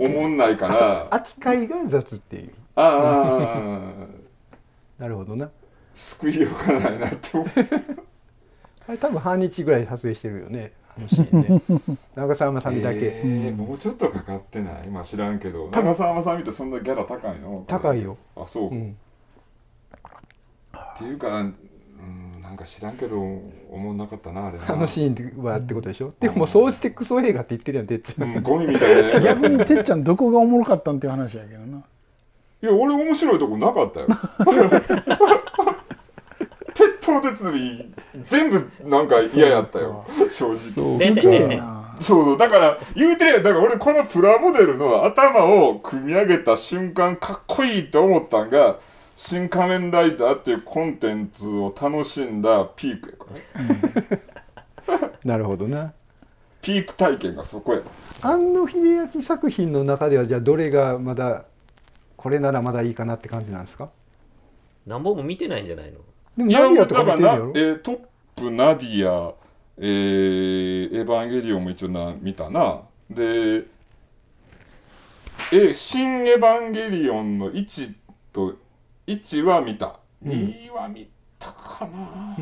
[0.00, 3.82] おもんないから扱いが雑っていうあ
[4.98, 5.48] あなるほどな
[5.94, 7.48] 救いようがないなって思う
[8.88, 10.72] あれ多分半日ぐらい撮影してるよね
[11.08, 11.60] シーンね。
[12.16, 14.82] 長澤まさみだけ、えーもうちょっとかかってない？
[14.86, 15.68] 今知らんけど。
[15.72, 17.64] 長澤まさみってそんなギャラ高いの？
[17.66, 18.96] 高いよ、あそう、っうん、
[20.98, 21.54] ていうかうん
[22.42, 23.20] なんか知らんけど
[23.70, 24.72] おもんなかったなあれな。
[24.72, 28.36] あのシーンはってことでしょ、でももう総じてクソ映画って言ってるやんてっちゃん。
[28.36, 29.20] うん、ゴミみたいな。
[29.20, 31.82] 逆にてっちゃんどこがおもろかったんっていう話やけどな。
[32.62, 34.06] いや俺面白いとこなかったよ
[37.20, 40.04] 鉄頭鉄尾全部なんか嫌やったよ。
[40.30, 42.38] 正直でですげでえなそうそう。
[42.38, 48.78] だから言うてるやんだから俺このプラモデルの頭を組み上げた瞬間かっこいいって思ったんが
[49.16, 53.64] 「新仮面ライダー」っていうコンテンツを楽しんだピークやから。
[53.64, 54.22] ね
[55.24, 55.92] なるほどな。
[56.62, 57.80] ピーク体験がそこや。
[58.22, 61.44] 庵野秀明作品の中ではじゃあどれがまだ
[62.16, 63.90] これならまだいいかなって感じなんですか？
[64.86, 65.98] 何本も見てないんじゃないの？
[66.36, 67.36] でもナディアとか見てるんやろ？
[67.36, 67.52] いやだからな。
[67.54, 67.98] えートッ
[68.36, 69.34] プナディア、
[69.78, 72.82] えーエヴァンゲリオンも一応な見たな。
[73.08, 73.64] で
[75.52, 77.94] え新エヴァンゲリオンの1
[78.32, 78.54] と
[79.06, 80.30] 1は見た、うん。
[80.32, 82.36] 2は見たかな。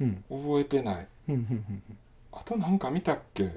[0.00, 1.08] うん、覚えてない。
[2.32, 3.50] あとなんか見たっけ？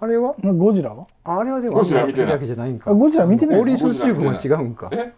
[0.00, 0.34] あれは？
[0.40, 1.06] ゴジラは？
[1.24, 2.32] ああれはでもゴジラ見てない。
[2.32, 2.90] だけじゃないんか。
[2.90, 3.62] あゴジラ見てないの？
[3.62, 4.90] オーリース宇宙軍は違うんか。
[4.92, 5.12] え？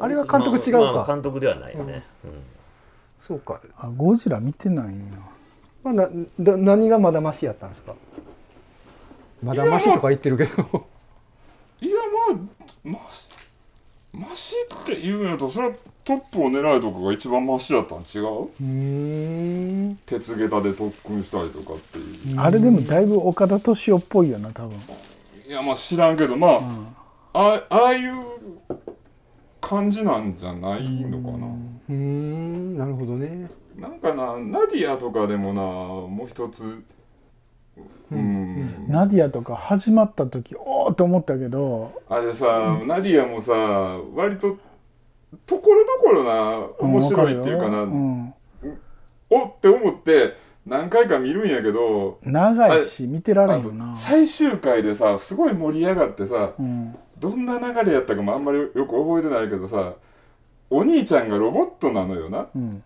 [0.00, 0.80] あれは監督違うか。
[0.80, 2.30] まあまあ監督ではないよね、うん。
[3.20, 5.04] そうか、あゴジラ見てないんや
[5.82, 6.08] まあ、な
[6.40, 7.94] だ何がまだマシやったんですか？
[9.42, 10.86] まだマシとか言ってるけど。
[11.80, 11.96] いや
[12.28, 12.38] まあ
[12.82, 13.28] マシ
[14.12, 18.44] マシって言うんやとそれはトップを狙いとかが一番マシやったん違う？
[18.44, 19.98] うーん。
[20.06, 22.40] 鉄下駄で特訓したりとかっていう。
[22.40, 24.78] あれでもだいぶ岡田敏夫っぽいよな多分、
[25.46, 26.86] いやまあ知らんけどまあ、うん。
[27.34, 28.24] あああいう
[29.64, 33.50] 感じなんじゃないのかな、うーんなるほどね。
[33.78, 36.84] なんかなナディアとかでもなもう一つ。
[38.12, 41.92] うん、ナディアとか始まった時おおと思ったけど。
[42.08, 43.52] あれさナディアもさ
[44.14, 44.58] 割と
[45.46, 48.34] ところどころな面白いっていうかな、うん。
[49.30, 56.94] おって思って何回か見るんやけど長いし見てられんよな、最終回でさすごい盛り上がってさうん、
[57.24, 59.94] どんな流れやったかもあんまりよく覚えてないけどさ
[60.68, 62.48] お兄ちゃんがロボットなのよな。
[62.54, 62.82] うん。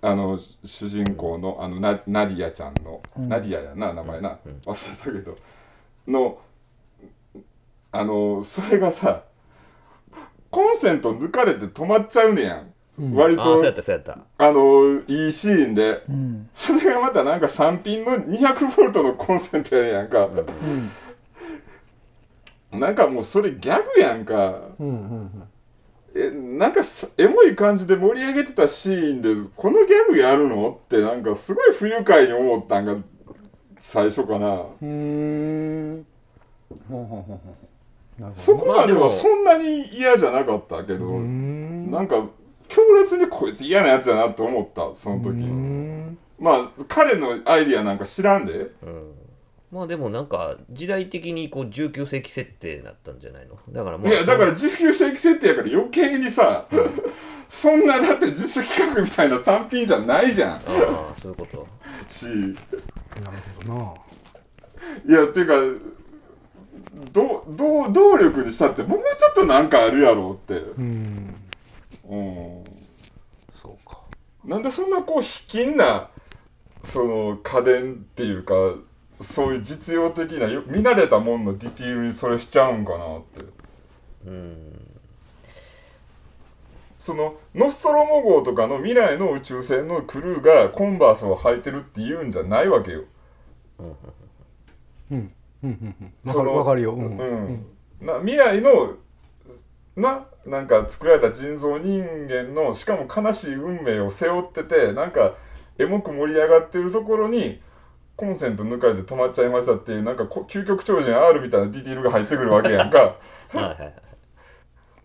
[0.00, 3.28] あの主人公のあのナナディアちゃんの、うん。
[3.28, 5.36] ナディアやな名前な、うん忘れたけど。
[6.06, 6.38] の
[7.92, 9.24] あのそれがさ
[10.50, 13.14] コンセント抜かれて止まっちゃうねやん、うん。
[13.14, 14.18] 割ああそうやっとたそうやった。
[14.38, 16.02] あのいいシーンで。
[16.08, 16.48] うん。
[16.54, 20.90] それがまたなんか3ピンの200ボルトのコンセントやねやんか、うん
[22.72, 24.60] なんかもうそれギャグやんか。
[24.78, 25.42] うんうん
[26.14, 32.96] えなんかさエモい感じで盛り上げてたシーンでこのギャグやるのってなんかすごい不愉快に思ったんが
[33.78, 34.64] 最初かな。
[34.80, 36.06] うん
[38.36, 41.90] そこまではそんなに嫌じゃなかったけど、うん。
[41.90, 42.26] なんか
[42.68, 45.28] 強烈にこいつ嫌なやつやなって思ったその時。
[45.28, 46.18] うん。
[46.38, 48.70] まあ彼のアイディアなんか知らんで。
[48.82, 49.17] うん
[49.70, 53.58] まあでもなんか時代的にこう19世紀設定だったんじゃないの？
[53.70, 56.66] だからまあいやだから19世紀設定やから余計にさ
[57.50, 60.52] そんなだって実企画みたいな3品じゃないじゃん。
[60.54, 61.66] ああそういうこと。
[62.10, 62.24] し。
[62.26, 62.56] なる
[63.66, 63.94] ほどな。
[65.06, 65.88] いやっていうか
[67.12, 70.62] どど動力にしたってもうちょっとなんかあるやろうって。
[70.78, 71.34] うん。
[72.08, 72.64] うん。
[73.52, 74.00] そうか。
[74.44, 76.08] なんでそんなこう卑近な
[76.84, 78.54] その家電っていうか
[79.20, 83.44] そういう実用的なよ見慣れたもんのディティールにそれしちゃうんかなって。
[84.26, 84.88] うん。
[86.98, 93.04] そのノストロモ号とかの未来の宇宙船のクルーがコンバースを履いてるっていうんじゃないわけよ。
[93.78, 93.96] うん。
[95.10, 95.32] うん。
[95.62, 95.96] うん。
[96.00, 96.12] うん。
[96.24, 96.92] わそのかるわかるよ。
[96.92, 97.04] ううん。
[97.04, 97.66] ん。
[98.00, 98.94] な未来の
[99.96, 105.34] ななんか作られた人造人間のしかも悲しい運命を背負っててなんか
[105.78, 107.60] エモく盛り上がってるところに
[108.18, 112.98] コンセント抜かれて止まっちゃいましたっていうなんかこ究極超人 R みたいなディティールが入ってくるわけやんか。
[112.98, 113.14] は
[113.54, 113.94] いはいはい。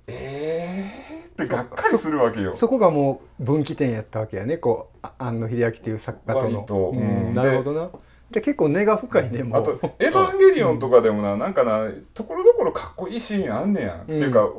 [0.08, 1.44] えー？
[1.44, 2.54] ってがっかりするわけよ。
[2.54, 4.58] そこがもう分岐点やったわけやね。
[4.58, 6.46] こうあ庵野秀明っていう作家との。
[6.46, 6.76] 割と。
[6.76, 7.32] ううん。
[7.32, 7.90] んなるほどな。
[8.32, 9.62] じゃあ結構根が深いねもう。
[9.62, 14.50] あと「エヴァンゲリオン」とかでもな、なんかなところどころかっこいいシーンあんねやん、っていうか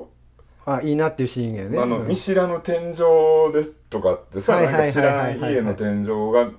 [0.65, 1.77] あいいなっていうシーンやね。
[1.81, 2.07] あのうん。
[2.07, 4.67] 見知らぬ天井ですとかってさ、はい。
[4.67, 6.51] なんか知らない家の天井が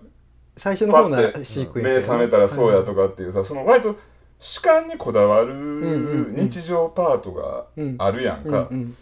[0.58, 3.98] 最初の方のパッてシークエンスやね目覚めたらそうやとかっていうさ、その割と
[4.40, 8.68] 主観にこだわる日常パートがうんあるやんうんか。
[8.72, 8.98] うん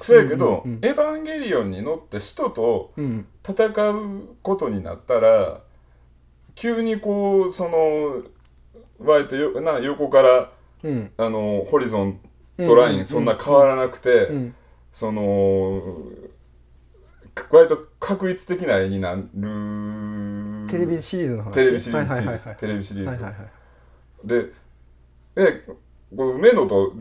[0.00, 3.26] そやけど、エヴァンゲリオンに乗って使徒とうん。
[3.48, 5.60] 戦うことになったら
[6.56, 8.22] 急にこうその
[8.98, 10.50] 割とよな横から
[10.82, 11.12] うん。
[11.16, 12.18] あのホリゾン
[12.64, 14.54] トラインそんな変わらなくて、うん。
[14.92, 15.80] その
[17.50, 19.28] 割と確率的な絵になる
[20.72, 21.52] テレビシリーズの話。
[21.52, 22.56] テレビシリーズ、はいはいはいはい。
[22.56, 24.28] テレビシリーズ、はいはいはい。
[24.28, 24.52] で
[25.36, 25.76] えこ
[26.16, 26.92] れ梅野と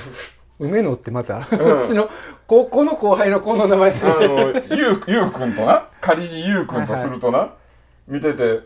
[0.58, 1.42] 梅野ってまたう
[1.86, 2.08] ちの
[2.46, 3.92] 高校の後輩の子の名前。
[3.92, 5.88] あのゆうゆうくんとな？
[6.00, 7.54] 仮にゆうくんとするとな、
[8.06, 8.60] 見てて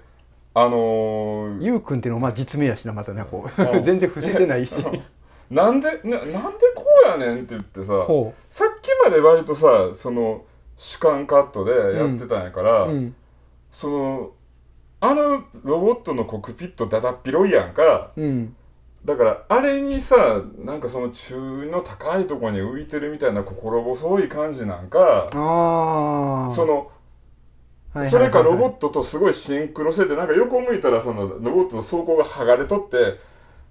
[0.54, 3.62] あのーゆうくんっていうのはまあ実名やしなまたねこう。
[3.62, 3.82] うん。
[3.84, 4.74] 全然伏せてないし。
[5.50, 6.30] なんでななんで
[6.74, 10.44] こうやねんって言ってさほさっきまで割とさその
[10.76, 13.14] 主観カットでやってたんやから、ううん。
[13.70, 14.30] その
[15.00, 18.10] あのロボットのコックピットだだっ広いやんか。
[18.16, 18.56] うん。
[19.04, 25.28] だからあれにさなんかその中の高いところに浮いてるみたいな心細い感じなんか。
[25.32, 26.90] その
[28.04, 33.18] それかロボットとすごいシンクロしててなんか横向いたらそのロボットの走行が剥がれとって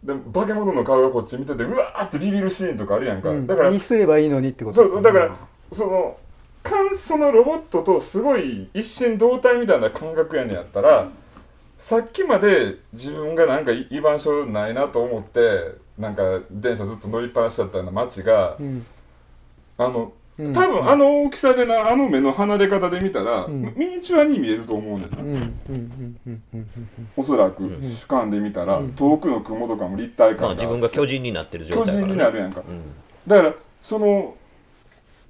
[0.04, 3.48] で化け物の顔がこっち見ててうわーってビビるシーンとかあるやんか、うん。
[3.48, 4.82] だからにすればいいのにってこと。
[4.88, 5.36] そうだから
[5.72, 6.18] その
[6.64, 11.10] 感そのロボットとすごい一心同体みたいな感覚やねんやったら、
[11.78, 18.86] さっきまで自分がなんか居場所ないなと思ってなんか電車ずっと乗りっぱなしだったような街が、うん。
[19.78, 20.54] あのうん。
[20.54, 23.74] 多分あの大きさでなあの目の離れ方で見たら、ん。
[23.76, 25.48] ミニチュアに見えると思うねんな、
[27.16, 32.62] おそらく主観で見たら、遠くの雲とかも立体感がまあ自分が巨人になってる状巨人態だから、ね、になるやんか。
[32.68, 32.82] うん。
[33.28, 34.36] だからその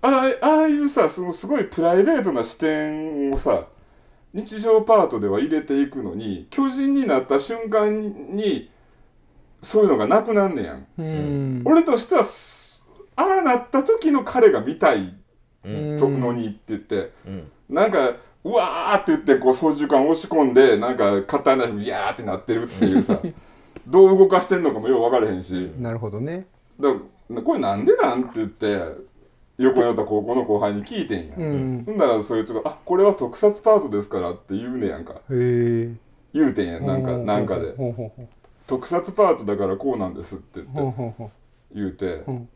[0.07, 3.65] ああいうさそのすごいプライベートな視点をさ
[4.33, 8.69] 日常パートでは入れていくのに巨人になった瞬間に
[9.61, 11.61] そういうのがなくなんねやん、うん。
[11.65, 12.85] 俺としてはす
[13.15, 15.15] ああなった時の彼が見たい
[15.63, 15.97] うん。
[15.97, 17.51] とのにって言って、うん。
[17.69, 18.11] なんか
[18.43, 23.19] うわーって言ってこう操縦桿押し込んでなんか硬いナイフビヤーってなってるっていうさ
[23.87, 26.45] どう動かしてんのかもよう分からへんし、なるほどね。
[26.79, 26.99] だか
[27.29, 28.23] らこれなんでなん？
[28.23, 29.06] って言って
[29.57, 31.83] 横におった高校の後輩に聞いてんや、うん。
[31.85, 35.13] ほんならそいつが「あこれは特撮パートですから」って言うねやんか。
[35.13, 35.91] へえ
[36.33, 37.73] 言うてんやんなんかなんかで。
[37.75, 38.27] ほうほうほう
[38.67, 41.31] 「特撮パートだからこうなんです」って言って
[41.73, 42.49] 言うて、うん。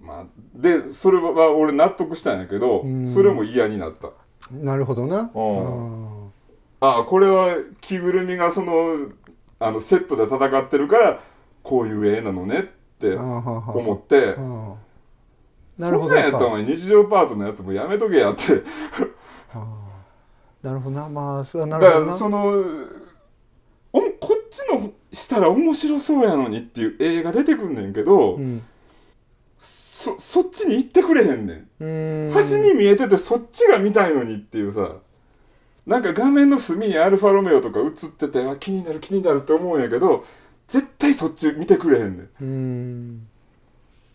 [0.00, 3.06] まあでそれは俺納得したんやけど、うん。
[3.06, 4.08] それも嫌になった。
[4.08, 4.12] う
[4.52, 5.30] なるほどな。
[6.80, 9.08] ああこれは着ぐるみがその
[9.58, 11.20] あのセットで戦ってるから
[11.62, 12.62] こういう絵なのねっ
[12.98, 14.74] てあはは思ってうん
[15.78, 16.14] なるほど。
[16.14, 18.62] そんなんやったらおか前日常パートのやつもやめとけやって。
[20.62, 21.08] なるほどな。
[21.08, 22.18] まあそなだからるほどな。
[22.18, 22.48] その
[23.92, 28.62] おこっちのしたら面白そうやのにっていう映画出てくんねんけど、うん。
[29.56, 31.66] そそっちに行ってくれへんね
[32.28, 32.32] ん。
[32.32, 34.96] 端に見えててそっちが見たいのにっていうさ。
[35.86, 40.22] なんか画面の隅にアルファロメオとか映っててあ気になる気になるって思うんやけど
[40.66, 42.26] 絶対そっち見てくれへんねん。
[42.26, 43.27] うーん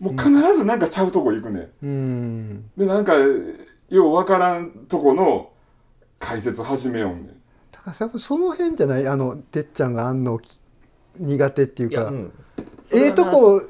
[0.04, 1.60] もう必ずなんかちゃうとこ行くね。
[1.60, 2.70] んうーん。
[2.76, 5.50] でなんかようわからんとこの
[6.20, 7.28] 解説始めよんね。
[7.28, 7.28] ん
[7.72, 10.60] だからそその辺じゃないあのてっちゃんがあんのき
[11.20, 12.34] 苦手っていうかうん。
[12.92, 13.62] ええとこ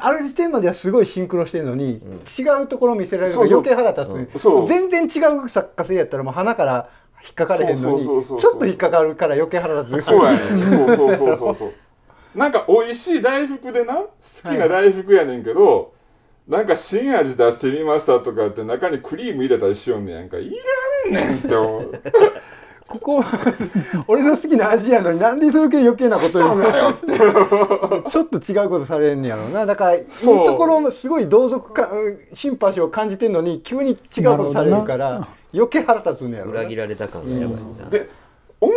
[0.00, 2.02] ある時点まではすごいシンクロしてるのに、
[2.36, 4.38] 違うところ見せられるの余計腹立つ、うん。
[4.40, 4.66] そう。
[4.66, 6.90] 全然違う作家性やったらもう鼻から
[7.24, 10.02] 引っかかれへんのにちょっと引っかかるから余計腹立つ。
[10.02, 10.68] そうやねん。
[10.68, 11.72] そうそうそうそうそう
[12.34, 14.08] なんか美味しい大福でな好
[14.42, 15.94] きな大福やねんけど、
[16.48, 20.38] なんか新味出してみましたとかって中にクリーム入れたりしよんねんやんか。
[20.38, 20.50] い
[21.04, 22.02] らんねんって思う。
[22.86, 23.24] ここ
[24.06, 28.10] 俺の好きな味やのになんでそれ余計なこと言うの？
[28.10, 29.64] ちょっと違うことされんねやろな。
[29.64, 31.90] だからいいところもすごい同族か
[32.34, 36.60] シンパシーを感じてんのに急に違うことされるから余計腹立つんねやろな。
[36.60, 38.10] 裏切られた感がやばいな、で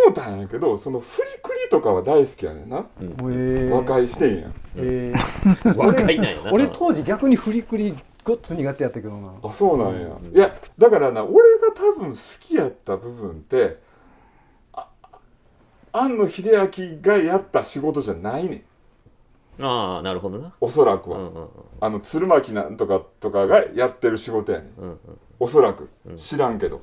[0.07, 2.85] 思ったんやけどそのフリクリとかは大好きやねんな、
[3.75, 4.53] 和解してんやん。
[4.75, 5.75] えー。
[5.75, 6.51] 若いなんやな。
[6.51, 7.93] 俺当時逆にフリクリ
[8.23, 9.33] ごっつ苦手やったけどな。
[9.43, 10.35] あそうなんや、うん。
[10.35, 13.79] いやだからな俺が多分好きやった部分って
[14.73, 14.87] あ
[15.91, 18.63] 庵野秀明がやった仕事じゃないね
[19.59, 19.63] ん。
[19.63, 20.53] ああなるほどな。
[20.61, 21.49] おそらくは、うんうんうん。
[21.81, 24.81] あの鶴巻なんとかとかがやってる仕事やねん。
[24.81, 24.99] うんうん。
[25.39, 25.89] おそらく。
[26.05, 26.17] うん。
[26.17, 26.81] 知らんけど、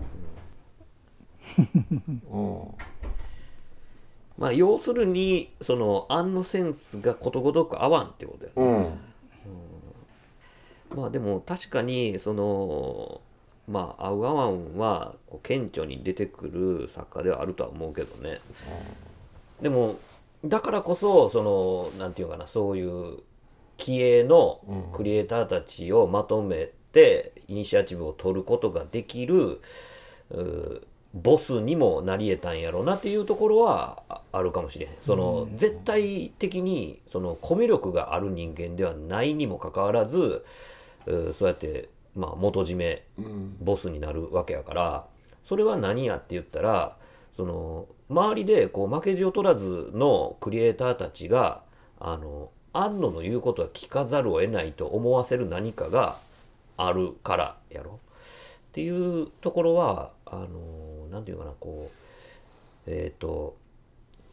[2.33, 2.75] うん
[4.39, 8.99] まあ要するにその案のセンスがことごとく合わんってことやね、
[10.93, 10.99] うん。
[10.99, 13.21] まあでも確かにその
[13.69, 18.41] まあ合う合わんは顕著に出てくる作家ではあるとは思うけどね、
[19.63, 19.97] でも
[20.45, 23.19] だからこそそのなんていうかなそういう
[23.77, 24.61] 気鋭の
[24.93, 29.61] クリエイターたちをまとめてイニシアチブを取ることができる
[30.31, 30.81] うー
[31.15, 34.93] ボスにもなり得たんやろうなっていうところはああるかもしれへん。
[35.01, 40.45] その絶対的にそのコミュ力がある人間ではないにもかかわらず
[41.07, 43.57] そうやってまあ元締めうん。
[43.61, 45.05] ボスになるわけやから
[45.45, 46.97] それは何やって言ったら
[47.37, 51.63] その周りでこう負けじを取らずのクリエイターたちが
[52.01, 56.17] あの安野の言うことは聞かざるを得ないと思わせる何かが
[56.77, 58.01] あるからやろ。
[58.69, 60.49] っていうところはあの
[61.15, 61.91] なんていうかなこ
[62.87, 63.57] うえっ、と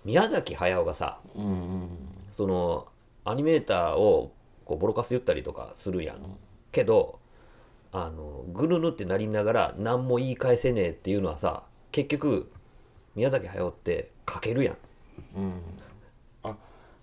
[0.04, 1.50] 宮崎駿がさうんう
[1.86, 1.90] ん
[2.34, 2.88] その
[3.24, 4.34] アニメーターを
[4.66, 6.18] こうボロカス言ったりとかするやん、
[6.72, 7.20] けど
[7.92, 12.52] あのぐぬぬってなりながら何も言い返せねえっていうのはさ結局
[13.16, 14.78] 宮崎駿って書けるやん。
[15.36, 15.52] うん。
[16.44, 16.56] あ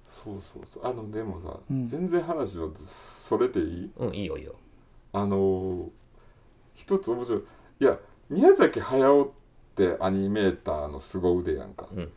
[0.07, 0.87] そうそうそう。
[0.87, 1.87] あのでもさ、うん。
[1.87, 3.91] 全然話はそれていい？
[3.99, 4.55] うんいいよいいよ。
[5.13, 5.89] あのー
[6.75, 7.43] 一つ面白い。
[7.81, 7.99] いや
[8.31, 9.33] 宮崎駿
[9.87, 12.11] ってアニメーターの凄腕やんか、うん。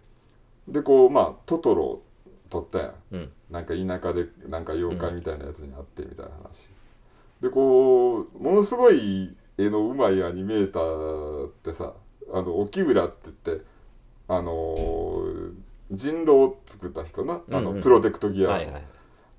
[0.68, 2.03] でこうまあトトロを
[2.49, 2.93] 撮ったやん。
[3.12, 3.32] うん。
[3.49, 6.70] なんか田舎でなんか妖怪みたいなやつに会ってみたいな話、
[7.41, 11.93] でこうものすごい絵のうまいアニメーターってさ
[12.34, 13.66] あの沖浦って言って
[14.28, 15.53] あのー
[15.91, 17.41] 人狼を作った人な。
[17.51, 17.76] あの、うん。
[17.76, 18.84] うんプロテクトギア、はいはい。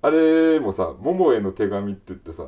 [0.03, 2.45] あれもさ「桃への手紙」って言ってさ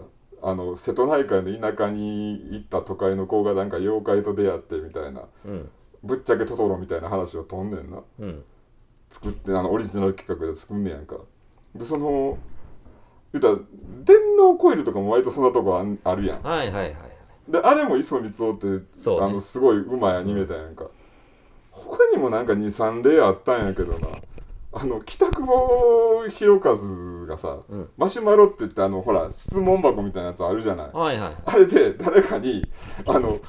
[0.47, 5.71] あの瀬戸内海の田舎に行った都会の子がなんか妖怪と出会ってみたいなうん。
[6.03, 8.03] ぶっちゃけトトロみたいな話を飛んねんな。
[8.21, 8.45] うん。
[9.09, 11.17] 作ってあのオリジナル企画で作んねやんか。
[11.75, 12.39] でその
[13.33, 13.59] 言うたら
[14.05, 16.43] 電脳コイルとかも割とそんなとこあんあるやん。
[16.43, 16.95] はいはいはい
[17.49, 19.27] であれも磯光雄って、そうね。
[19.27, 20.87] あのすごいうまいアニメーターやんか、
[21.71, 24.09] 他にもなんか23例あったんやけどな
[24.77, 27.89] あの北久保博和がさ、うん。
[27.97, 30.91] マシュマロって言ってあのほら質問箱みたいなやつあるじゃない。
[30.93, 32.67] はいはいあれで誰かに
[33.07, 33.41] あの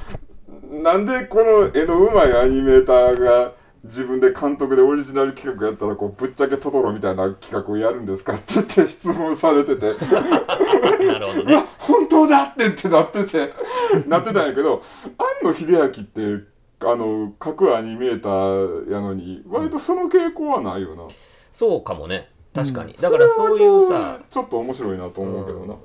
[0.71, 3.53] なんでこの絵のうまいアニメーターが
[3.83, 9.93] 自分で監督でオリジナル企画やったらこうぶっちゃけトトロみたいな企画をやるんですかって言って質問されてて。
[11.05, 13.53] なるほどうわね 本当だってってなってて。
[14.07, 14.81] なってたんやけど
[15.43, 15.89] 庵野秀明っ
[16.39, 16.54] て
[16.87, 21.03] あの各アニメーターやのに割とその傾向はないよな、
[21.51, 22.29] そうかもね。
[22.53, 25.75] 確かに、だからそういうさちょっと面白いなと思うけどな、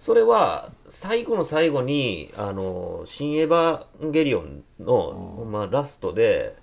[0.00, 6.56] それは最後の最後に「あの新エヴァンゲリオンの」まあ、ラストで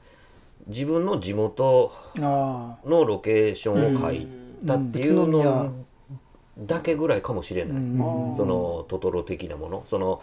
[0.67, 4.27] 自分の地元あのロケーションを描い
[4.65, 5.73] たっていうの
[6.57, 8.35] だけぐらいかもしれあ、ない、うん。
[8.37, 9.83] そのトトロ的なもの。
[9.87, 10.21] その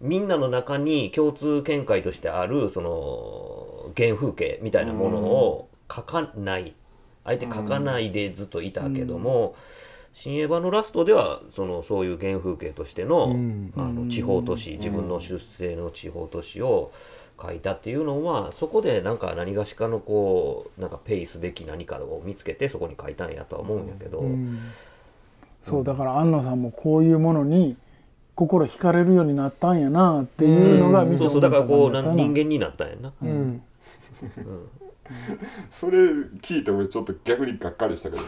[0.00, 6.74] みんなの中に共通見解としてあるその原風景みたいなものを描かない。
[7.24, 9.54] あえて描かないでずっといたけども、
[10.14, 13.72] 新エヴァのラストではそのそういう原風景としての,、うん。
[13.76, 16.90] あの地方都市自分の出生の地方都市を
[17.36, 24.58] 描いたっていうのはそこでなんか何がしかのこうなんかペイすべき何かを見つけてそこに描いたんやとは思うんやけど、うん。
[25.62, 27.76] そうだから安野さんもこういうものに
[28.38, 33.12] 心惹かれるようになったんやなっていうのが見てそうそうだからこうな人間になったんやな。
[33.20, 33.62] うん。
[35.72, 35.98] それ
[36.40, 38.22] 聞いて俺ちょっと逆にがっかりしたけど、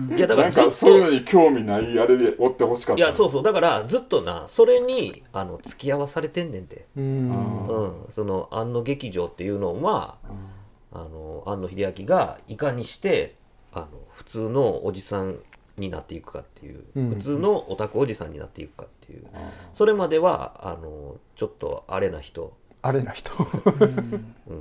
[0.00, 3.42] ね、いやだかなんらずっとかそういうのに興味ないあれで追ってほしかったいやそうそう。
[3.42, 7.66] だからずっとなそれにあの付き合わされてんねんて、うん。
[7.66, 10.16] うん、その庵野劇場っていうのは、
[10.90, 13.34] あの庵野秀明がいかにして
[13.74, 15.36] あの普通のおじさん
[15.76, 19.24] になっていくかっていう、うん普通のオタクおじさんになっていくかっていう、
[19.74, 23.32] それまではあのちょっとあれな人、あれな人。
[24.48, 24.60] うん、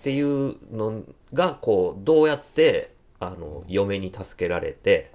[0.00, 1.02] っていうの
[1.32, 5.10] がこうどうやってあの嫁に助けられて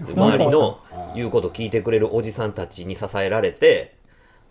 [0.00, 0.80] で周りの
[1.14, 3.94] 言うこと聞いてくれるおじさんたちに支えられて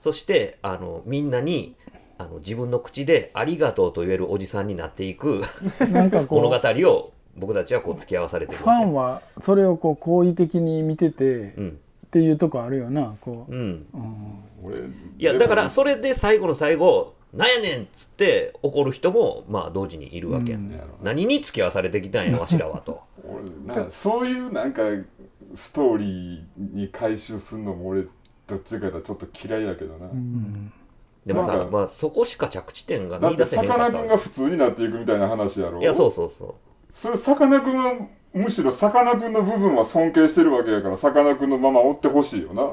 [0.01, 1.75] そしてあのみんなに
[2.17, 5.43] あの自分の口で「ありがとう」と言えるおじさんになっていく
[6.29, 11.61] 物語うを僕たちはこう付き合わされてるファンわはそれをこう好意的に見ててけ。
[11.61, 11.79] うん。
[12.07, 14.43] っていうとこあるよなこう、うん、うん。
[14.63, 14.81] 俺い
[15.19, 20.53] やだからそれで最後の最後「なんやねん!」っつって怒る人もまあ同時にいるわけ。
[20.53, 20.71] や、うん。
[21.03, 23.01] 何に付き合わされてきたんやわしらはと。
[23.27, 24.83] 俺なんかそういうなんか
[25.55, 28.03] ストーリーに回収するのも俺
[28.47, 30.71] どっちかというとちょっと嫌いやけどな、うん。
[31.25, 35.81] でもさまあ、そこしか着地点がだって見出せへんさかなクンがかったわ普通になっていくみたいな話やろ？
[35.81, 36.53] いやそうそうそう
[36.95, 42.63] それさかなクンはむしろさかなクンの部分は尊敬してるわけやからさかなクンのまま追ってほしいよな。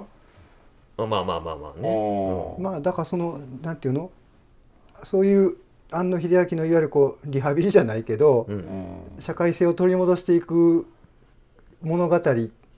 [0.97, 1.89] まあまあまあまあまあね。
[1.89, 4.11] おーまあだからそのなんていうの？
[5.05, 5.57] そういう
[5.91, 9.23] 庵野秀明のいわゆるこうリハビリじゃないけど、うんうん。
[9.23, 10.87] 社会性を取り戻していく
[11.83, 12.21] 物語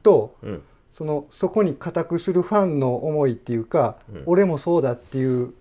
[0.03, 0.63] とうん。
[0.91, 4.23] そのそこに固くするファンの思いっていうか、うん。
[4.27, 5.53] 俺もそうだっていう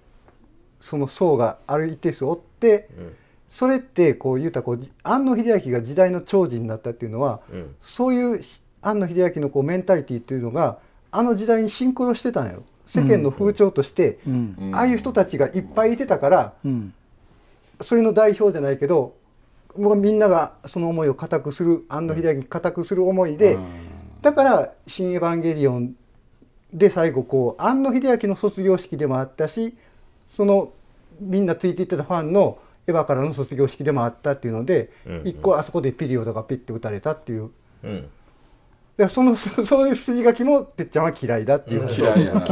[0.80, 3.16] その層がある一定数おってうん
[3.54, 7.76] それってこう言うたらこう庵野秀明が時代の寵児になったっていうのはうん。
[7.80, 8.42] そういう
[8.82, 10.80] 庵野秀明のこうメンタリティっていうのが
[11.12, 14.56] あの時代にシンクロしてたんやろ世間の風潮として、うん。
[14.60, 14.76] うん。
[14.76, 16.96] ああいう人たちがいっぱいいてたからうん。
[17.80, 19.14] それの代表じゃないけど
[19.78, 23.66] もうみんながその思いを固くする庵野秀明に固くする思いで、うん。
[24.24, 25.96] だから「新エヴァンゲリオン」
[26.74, 29.76] で最後こう庵野秀明の卒業式でもあったし
[30.26, 30.72] その
[31.22, 32.58] みんなついていってたファンの
[32.88, 37.50] エヴァからの卒業式でもあったっていうので、うん一個あそこでピリオドがピッて打たれたっていう。
[37.84, 38.10] うん。
[38.98, 41.88] でそのそそういう筋書きもてっちゃんは嫌いだっていう、うん。
[41.88, 41.94] だ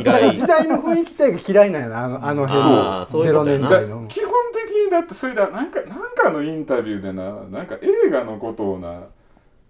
[0.02, 0.28] 嫌い。
[0.28, 4.08] や時代の雰囲気自体が嫌いなんやなあのあのあーそういう0ことやなだ年代の。
[4.08, 9.04] 基本的にだってそれだなんかなんかのインタビューでななんか映画のことをな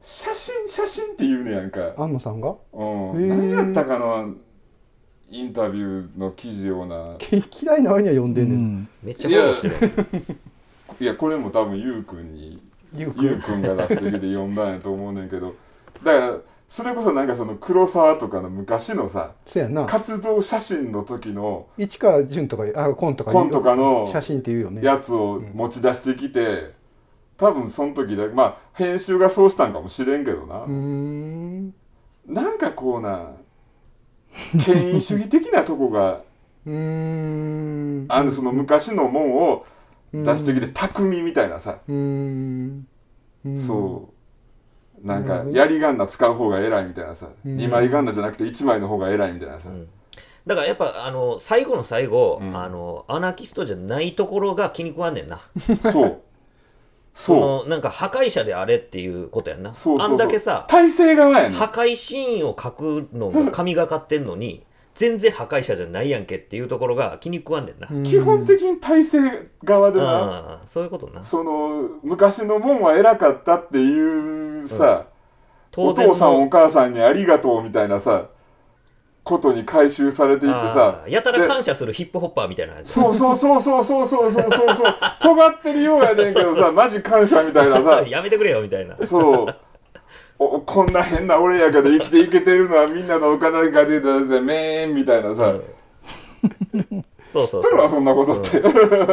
[0.02, 2.56] 写真写真って言うねやんか、安野さんが？
[2.74, 2.84] う
[3.20, 4.28] ん、何やったかな
[5.30, 7.16] インタビューの記事をな。
[7.62, 8.90] 嫌いな割には読んうでんねん、ん。
[9.04, 10.38] めっちゃフォローしてる。
[11.02, 12.62] いやこれも多分ゆうくんに
[12.94, 13.24] ゆうく
[13.54, 15.56] んが出してきて読んだんやと思うねんけど。
[16.04, 16.38] だから
[16.70, 19.88] それこそなんかその黒沢とかの昔のさそやな。
[19.88, 24.84] 活動写真の時の市川淳とかあコンとかコンとかの写真って言うよね。
[24.84, 26.74] やつを持ち出してきて
[27.36, 31.74] 多分その時でまあ編集がそうしたんかもしれんけどな、うーん。
[32.28, 33.32] なんかこうな
[34.64, 36.22] 権威主義的なとこが
[36.68, 38.06] うーん。
[38.08, 39.66] あのその昔のもんを
[40.14, 42.88] 出出してきて匠みたいなさ、うーん。
[43.46, 43.68] うん。
[43.68, 44.10] そ
[45.04, 45.08] う。
[45.08, 47.58] なんかうんやりがんな使う方が偉いみたいなさ、うん。
[47.58, 49.88] 2枚がんなじゃなくて1枚の方が偉いみたいなさ、うん。
[50.46, 52.56] だからやっぱあの最後の最後、うん。
[52.56, 55.42] あのアナキストじゃないところが気に食わんねんな。
[55.92, 56.22] そう。
[57.14, 59.74] そのなんか破壊者であれっていうことやんな。
[59.74, 60.10] そうそうそう。
[60.12, 61.58] あんだけさ、体制側やねん。
[61.58, 64.64] 破壊シーンを描くのが神がかってんのに、
[65.02, 68.04] 全然破壊者じゃないやんけっていうところが気に食わんねんな、うん。
[68.04, 69.18] 基本的に体制
[69.64, 71.24] 側でな、そういうことな。
[71.24, 75.08] その昔のもんは偉かったっていうさ、
[75.76, 78.28] お当然の父さんお母さんにありがとうみたいなさ
[79.24, 82.92] ことに回収されていってさやたら感謝するヒップホッパーみたいなやつ。
[82.92, 89.48] そうそうそうそうそうそうそうそうそう尖ってるようやねんけどさマジ感謝みたいなさやめてくれよみたいなそう
[90.44, 95.54] おこんな変な俺やけど生きていけてるのはみんなのお金が出たぜめーんみたいなさ、
[97.32, 98.50] そうそう知っとるわそんなことって、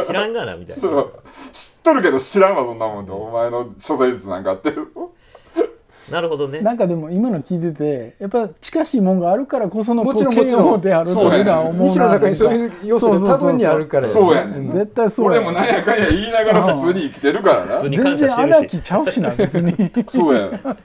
[0.07, 0.81] 知らんがなみたいな。
[0.81, 1.11] そう。
[1.53, 4.71] 知っとるけど知らんわそんなもんって、お前の所在術なんかあって。
[4.71, 4.87] る
[6.11, 6.61] なるほどね。
[6.61, 11.83] なんかでも今の聞いててやっぱ近しいもんがあるからこそのもちろんこう嫌悪であるというのは思うな。
[11.83, 17.81] 西の中にそういう要素が多分にあるからそうやねん絶対そうや俺もなんやかんや言いながら普通に生きてるからな。
[17.81, 18.81] 全然アナキー。
[18.81, 19.91] ちゃうしな別に。
[20.09, 20.77] そうやだ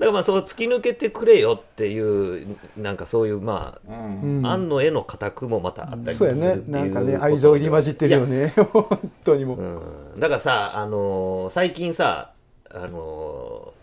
[0.00, 4.38] からまあそう突き抜けてくれよっていうなんかそういうまあ、うん。
[4.38, 6.72] うん庵野への家宅もまたあったりするっていうね。
[6.72, 8.52] なんかね愛情入り混じってるよね。
[8.72, 10.16] 本当にもう。
[10.16, 12.32] ん、だからさあのー最近さ
[12.70, 13.76] あのー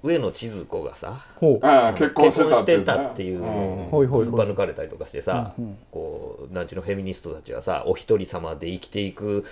[0.00, 3.90] 上野千鶴子がさ結婚してたっていうのうん。
[3.90, 4.24] ほいほいほい。
[4.26, 5.54] すっぱ抜かれたりとかしてさ、
[5.90, 9.44] こうなんちゅうのフェミニストたちはさお一人様で生きていく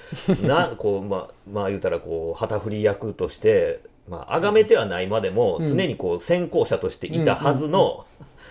[0.44, 5.66] な こうままあ言うたらこう旗振り役としてまあ崇めてはないまでも、うん。
[5.66, 8.04] 常にこう先行者としていたはずの、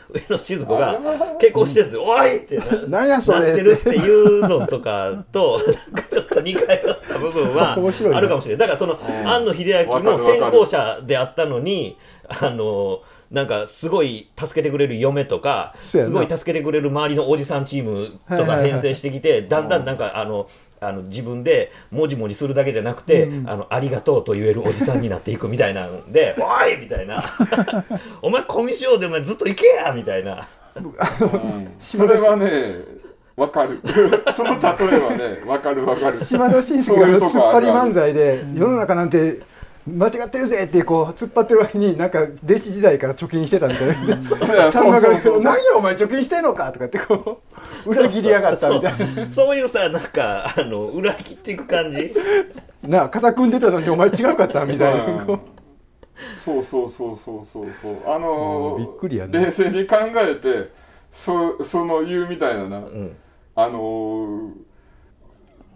[0.10, 1.00] 上野千鶴子が
[1.40, 3.40] 結婚してて「おい!」ってななんやそれ。
[3.40, 5.60] なってるっていうのとかと
[5.92, 6.68] なんかちょっと似通っ
[7.08, 7.74] た部分は
[8.14, 8.68] あるかもしれない。
[8.68, 8.98] だからそのん。
[9.28, 11.98] 庵野秀明も先行者であったのに
[12.28, 13.00] あの
[13.32, 20.48] なんかすごい助けてくれる嫁とかすごい助けてくれる周りのおじさんチームとか編成してきてだんだんなんかあの
[20.88, 27.24] あの自分でもじもじするだけじゃなくて、うんあのありがとうと言えるおじさんになっていくみたいなんで「おい!」みたいな
[28.22, 30.48] 「お前コミュ障でお前ずっと行けや!」みたいな。
[30.78, 32.50] うんそれはね
[33.38, 33.80] わかる
[34.36, 39.40] その例えはねわかるわかる島田紳介が突っ張り漫才で世の中なんて
[39.88, 44.56] 間違ってるぜってこう突っ張ってる割になんか弟子時代から貯金してたみたいな。
[44.56, 47.42] やさんまがそうそうそう何やお前貯金してんのか」とかってこ
[47.86, 49.32] う 裏切りやがったみたいな。
[49.32, 52.16] そういうさなんかあの裏切っていく感じ。
[52.84, 55.24] なあ肩組んでたのにお前違うかったみたいな。
[55.24, 55.40] こ
[56.44, 56.64] そう。
[56.64, 57.96] そうそうそうそうそう。
[58.08, 60.72] あのーうんびっくりやね冷静に考えて
[61.12, 62.78] そその言うみたいなな。
[62.80, 63.16] うん。
[63.56, 64.50] あのー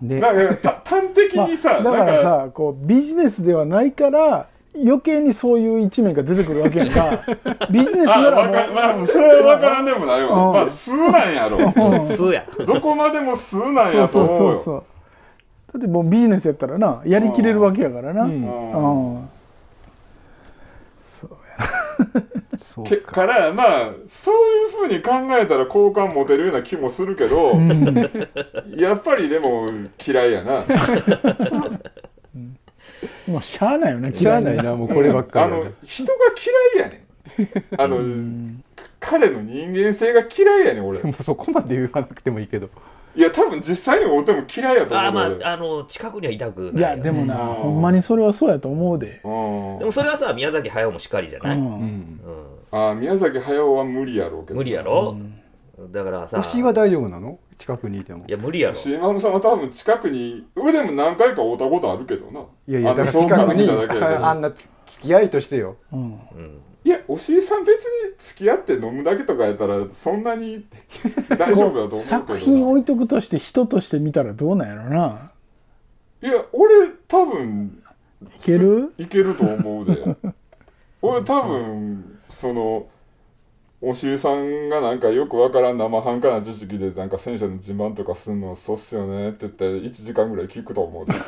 [0.01, 7.19] うねなんかた端的まあにさ、だからさこうビジネスではないから余計にそういう一面が出てくるわけやんか。
[7.69, 10.53] ビジネスあならまあそれは分からんでもないわ、うん。
[10.53, 11.57] まあ数なんやろ。
[12.01, 12.45] 数や。
[12.65, 14.53] どこまでも数なんそうそうやと思うよ。
[14.53, 14.83] そうそう
[15.73, 18.23] だってもうビジネスやったらなやりきれるわけやからな。
[18.23, 18.29] うん。
[18.29, 19.15] うん。
[19.15, 19.29] うん
[21.01, 21.29] そう
[22.73, 27.53] そうけからまあそういうふうに考えたら好感持てるような気もするけど、
[28.75, 29.69] やっぱりでも
[30.05, 30.65] 嫌いやな。
[33.27, 34.75] もうしゃあないよね知らないな。
[34.75, 36.11] もうこればっかあのりやね人が
[36.75, 37.05] 嫌いやね
[37.75, 37.81] ん。
[37.81, 37.97] あの
[38.99, 41.01] 彼の人間性が嫌いやねん俺。
[41.03, 42.69] もうそこまで言わなくてもいいけど
[43.15, 47.55] いや多分実際に会うても嫌いやと思うあーま俺ああの近くにはいたくないいやでもなうん。
[47.55, 49.21] ほんまにそれはそうやと思うで。
[49.23, 49.29] う
[49.75, 49.79] ん。
[49.79, 52.19] でもそれはさ宮崎駿もしっかりじゃない、ううん。
[52.71, 52.89] うん。
[52.91, 55.17] あ宮崎駿は無理やろうけど無理やろ、
[55.91, 57.39] だからさ星は大丈夫なの？
[57.57, 58.25] 近くにいても。
[58.27, 58.75] いや無理やろ。
[58.75, 62.41] シーマムさんは多分近くに俺でも何回か会うたことあるけどな。
[62.67, 65.77] いやいやだから近くにあんな付き合いとしてよ。
[65.91, 66.01] うん。
[66.01, 66.19] うん
[66.85, 70.65] いや押井さん別に付き合って飲むだけとかやったらそんなに
[71.37, 72.01] 大丈夫だと思うけどな。
[72.03, 75.31] 作品置いとくとして人として見たらどうなんやろな
[76.21, 77.77] いや俺多分
[78.37, 78.93] いける？
[78.97, 80.03] いけると思うで。
[81.01, 82.87] 俺多分その
[83.81, 91.13] 押井さんがなんかよくわからん生半可な知識でなんか戦車の自慢とかすんのそうっすよねって言って1時間ぐらい聞くと思うで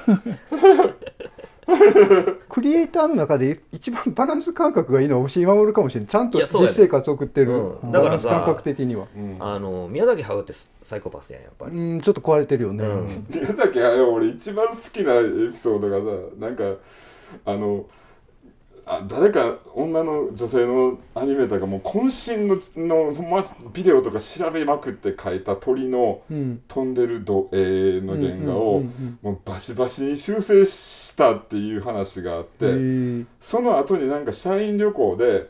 [2.49, 7.91] クリエイターの中で一番バランス感覚がいいのは押井守かもしれないちゃんと実生活を送ってるうん。
[7.91, 9.07] バランス感覚的には。
[9.15, 10.53] うんあの宮崎駿って
[10.83, 13.27] サイコパスやんやっぱり、うんちょっと壊れてるよね、うん。
[13.29, 16.63] 宮崎駿俺一番好きなエピソードがさなんか
[17.45, 17.85] あの
[18.91, 22.45] あ誰か女の女性のアニメーターがもう渾身
[22.85, 23.41] ののま
[23.73, 26.61] ビデオとか調べまくって描いた鳥のうん。
[26.67, 28.83] 飛んでるど絵の原画を
[29.21, 35.49] もうバシバシに修正したっていう話があって、その後になんか社員旅行で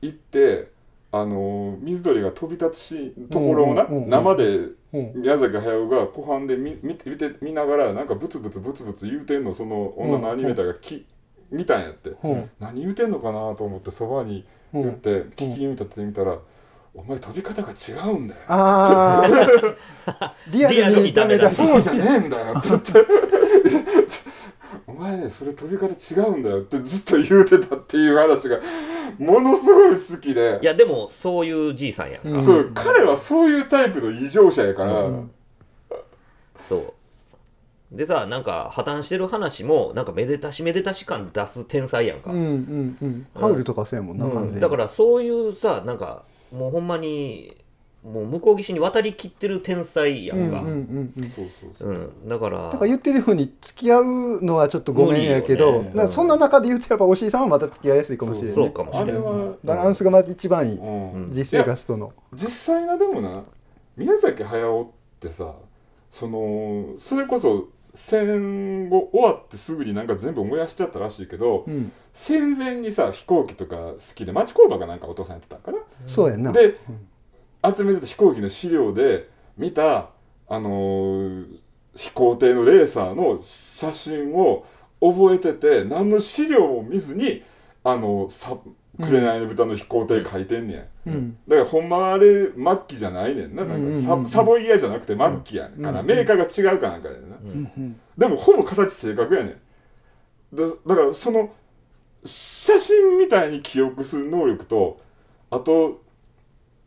[0.00, 0.70] 行って
[1.10, 4.58] あの水鳥が飛び立つしところをな、生で
[4.92, 5.12] うん。
[5.16, 11.04] 宮崎駿が湖畔で見見て見ながらなんかブツブツブツブツ言うてんのその女のアニメーターがき、
[11.50, 12.28] 見たんやって、う。
[12.28, 14.78] ん何言うてんのかなと思ってそばにう。
[14.78, 16.38] ん言って聞き耳立ててみたら、
[16.94, 18.40] お前飛び方が違うんだよ。
[18.48, 19.22] あ
[20.06, 21.48] あ リアルルににダメだ。
[21.50, 22.68] そうじゃねえんだよって。
[22.68, 23.06] 言って
[24.86, 28.58] お前ねそれ飛び方違うんだよってずっと言うてたっていう話が
[29.18, 30.58] ものすごい好きで。
[30.62, 35.30] いやでもそういうじいさんやんか、うんそう彼はそういうタイプの異常者やから、うん。
[36.68, 36.92] そう
[37.92, 43.26] でさなんか破綻してる話もなんかめでたしめでたし感出す天才やんか、うんうんうん。
[43.34, 44.60] ハウルとかそうやもんな、うん。
[44.60, 47.56] だからそういうさなんかもうほんまに
[48.04, 51.28] もう向こう岸に渡りきってる天才やんか、うんうんうんうん。
[51.30, 51.92] そうそうそうう。
[52.26, 52.28] ん。
[52.28, 56.08] だからだから言ってるように付き合うのはちょっとごめんやけど、ね。
[56.10, 58.70] そんな中で言うとやっぱおしいさんはまた付き合いやすいかもしれない、ね、そう。
[58.70, 61.12] かもしれないあれは、バランスがまた一番いい、うん。
[61.12, 62.12] うん実生活との。
[62.34, 63.44] 実際なでもな
[63.96, 64.86] 宮崎駿っ
[65.20, 65.54] てさ
[66.10, 67.68] そのそれこそ
[68.00, 71.90] 戦後終わってすぐになんか全部燃やしちゃったらしいけど、うん。
[72.14, 76.52] 戦前にさ飛行機とか好きで町工場がなんかお父さんやってたんかな、そうやんな。
[76.52, 76.78] で
[77.76, 80.10] 集めてた飛行機の資料で見た
[80.48, 81.46] あのー
[81.96, 84.64] 飛行艇のレーサーの写真を
[85.00, 87.42] 覚えてて何の資料も見ずに
[87.82, 88.56] あのさ
[89.00, 91.38] 紅の豚の飛行艇書いてんねん、うん。
[91.46, 92.52] だからほんまはあれ末
[92.88, 93.64] 期じゃないねんな。
[93.64, 95.82] なんかサ,、サボイヤじゃなくて末期やねん。
[95.82, 96.06] から、うん。
[96.06, 97.48] メーカーが違うかなんかやねんな、うん。
[97.48, 99.50] うんでもほぼ形正確やね
[100.52, 100.56] ん。
[100.56, 101.50] だだからその
[102.24, 105.00] 写真みたいに記憶する能力と
[105.50, 106.02] あと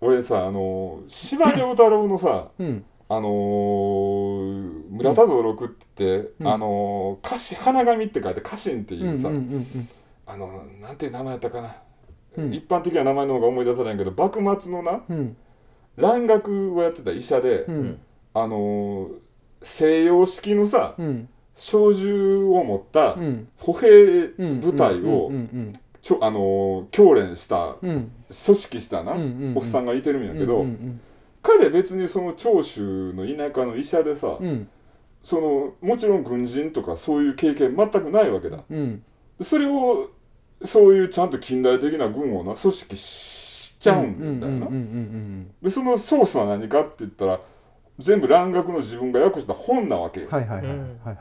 [0.01, 2.86] 俺さあの司馬遼太郎のさうん。
[3.07, 6.47] あのー村田蔵六って言って、うん。
[6.47, 9.30] あのー家臣花紙って書いて家臣ってうんいうさ、
[10.28, 11.76] あのなんていう名前やったかな、
[12.38, 12.53] うん。
[12.53, 15.36] 一般的な名前の方が思い出さないけど幕末のなうん。
[15.97, 17.75] 蘭学をやってた医者で、うん。
[17.75, 17.99] うん。
[18.34, 19.11] あのー
[19.63, 21.29] 西洋式のさうん。
[21.55, 23.47] 小銃を持ったうん。
[23.57, 23.88] 歩兵
[24.38, 24.59] うん。
[24.59, 25.32] 部隊を
[26.01, 29.21] ちょあのー教練した組織したな、うん。
[29.21, 29.27] うん。
[29.49, 29.57] うん。
[29.57, 30.65] おっさんがいてるんやけど、うん。
[30.65, 31.01] うん。
[31.43, 34.67] 彼別にその長州の田舎の医者でさ、うん。
[35.21, 38.63] そのもちろん軍人とかそういう経験全くないわけだ。
[38.69, 39.03] うん。
[39.41, 40.09] それを
[40.64, 44.68] そういうちゃんと近代的な軍をな組織しちゃうんだよな、
[45.62, 47.39] でそのソースは何かって言ったら
[47.99, 50.68] 全部蘭学の自分が訳した本なわけよ、はいはいはい。
[50.68, 50.99] はいうん。
[51.03, 51.18] はい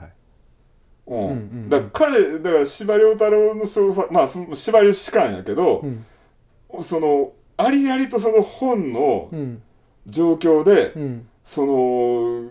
[1.06, 1.18] うん。
[1.18, 1.32] うんう
[1.66, 6.82] んだから彼だから司馬遼太郎の小説まあその司馬遼士官やけどう、ん。
[6.82, 9.62] そのありありとその本のうん。
[10.06, 12.50] 状況で、うんその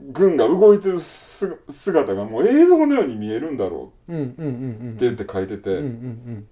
[0.00, 6.48] 軍が動いてるす姿がもう映像のように見えるんだろうんうんうんうんうって言って書いてて、うんうん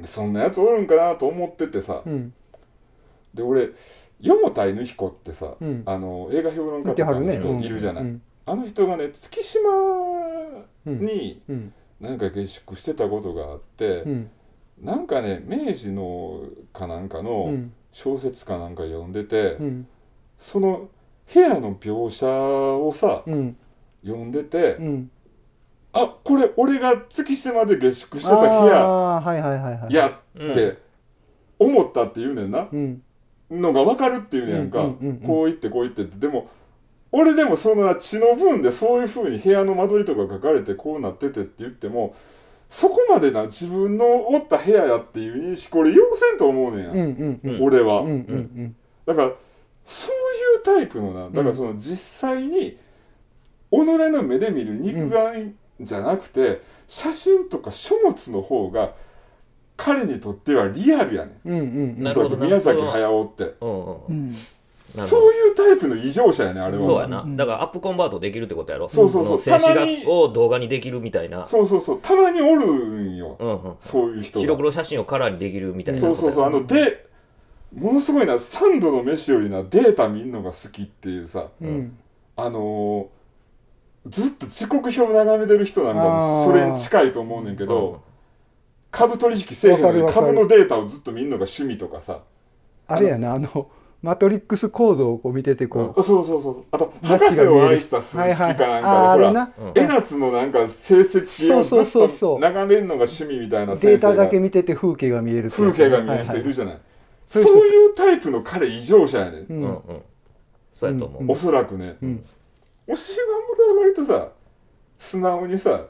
[0.00, 2.12] でそんなやつおるんかなと思っててさ、うん。
[2.12, 2.34] うん
[3.34, 3.70] で俺
[4.20, 5.82] 四田犬彦ってさ、うん。
[5.86, 8.22] あの映画評論家とかの人いるじゃない、うん。
[8.46, 9.60] あの人がね月島
[10.86, 11.00] うん。
[11.04, 11.72] にうん。
[12.00, 14.30] なんか下宿してたことがあって、うん。
[14.80, 16.42] なんかね明治の
[16.72, 17.72] かなんかうのん。
[17.92, 19.88] 小説かなんか読んでて、うん。
[20.36, 20.88] その
[21.32, 23.56] 部屋の描写をさうん。
[24.04, 25.10] 読んでて、うん
[25.92, 29.94] あこれ俺が月島で下宿してた部屋ああはいはいはいはい。
[29.94, 30.78] やうんって
[31.58, 33.02] 思ったって言うねんな、うん。
[33.50, 35.16] のが分かるっていうねやんか、うんうんうんうん。
[35.20, 36.18] こう言ってこう言ってって。
[36.18, 36.48] でも
[37.10, 42.14] 俺でもその血の分でそういうふうに部屋の間取りとか書かれてこうなっててって言っても
[42.68, 47.62] そこまでな自分のおった部屋やっていう認識これ要せんと思うねんや、うんうんうん。
[47.64, 48.76] 俺は、うんうん
[49.06, 49.32] だから
[49.84, 52.76] そういうタイプのなだからその実際に
[53.70, 58.92] 己の目で見る肉眼じゃなくて、写真とか書物の方が
[59.76, 61.48] 彼にとってはリアルやねん。
[61.48, 61.64] うんうん。
[61.64, 63.54] うんなるほどそう宮崎駿って。
[63.60, 63.66] う。
[63.66, 64.32] んうん。
[64.96, 66.82] そういうタイプの異常者やねあれは。
[66.82, 67.36] そうやな、うん。
[67.36, 68.88] だからアップコンバートできるってことやろ。
[68.88, 69.40] そうそうそう。
[69.40, 71.46] 静止画を動画にできるみたいな。
[71.46, 72.00] そうそうそう。
[72.00, 73.36] たまにおるんよ。
[73.38, 73.76] うんうん。
[73.80, 74.40] そういう人が。
[74.40, 76.00] 白黒写真をカラーにできるみたいな。
[76.00, 76.46] そうそうそう。
[76.46, 77.06] あので
[77.74, 81.48] ものすごいな3度の飯よりなデータ見んのが好きっていうさ。
[81.60, 81.98] うん。
[82.36, 83.17] あのー
[84.08, 87.68] ずっと時刻表眺めてる人なんかそれに近いと思うねんけうん。
[87.68, 88.02] ど、
[88.90, 92.20] 株取引せえへんのに株のデータをずっと見るのが趣味とかさ、
[92.86, 96.64] あれやなあのマトリックスコードをこう見ててこうあそうそうそうそう。
[96.70, 99.52] あと博士をチが見える愛した数式かなんかで、はいはいあーあほられな。
[99.58, 99.72] うん。
[99.74, 106.82] 江夏のなんか成績をずそうそうそうっとそう眺めるのが趣味みたいなデータだけ見てて風景が見える風景が見える人いるじゃない、はい
[107.30, 109.80] そういうタイプの彼異常者やねん、ううんんうん。
[110.72, 111.30] そうやと思う、うん。
[111.30, 112.24] おそらくね、うん
[112.88, 114.32] おしまむらは割とさ
[114.96, 115.84] 素直にさ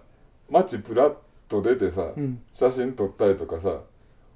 [0.51, 1.14] 街プラッ
[1.49, 2.40] と出てさ、うん。
[2.53, 3.80] 写真撮ったりとかさ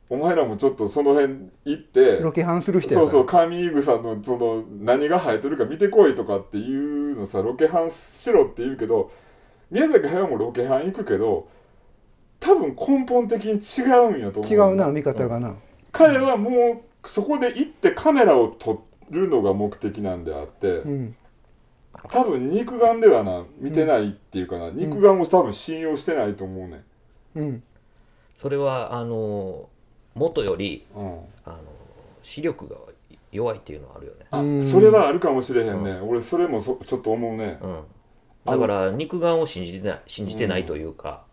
[0.08, 6.76] お前らもちょっとその辺行ってロケハンする人そうそうカーミーグさんのその何が生えてるか見てこいとかってい
[7.12, 9.10] うのさロケハンしろって言うけど
[9.70, 11.48] 宮崎駿もロケハン行くけど
[12.40, 15.54] 多分根本的に違うんやと思う違うな見方がな。
[15.92, 21.16] 彼はもうそこで行ってカメラを撮るのが目的なんであって、うん
[22.10, 26.84] 多分肉眼ではな見てないっていうかな、肉眼を多分信用してないと思うね。
[27.34, 27.62] うん。
[28.34, 29.68] それはあの
[30.14, 31.58] 元よりん、うん、あの
[32.22, 32.76] 視力が
[33.30, 34.62] 弱いっていうのはあるよね、あうん。
[34.62, 37.82] それはあるかもしれへんね、俺それもそちょっと思うね、うん、
[38.44, 41.24] だから肉眼を信じてない信じてないというか、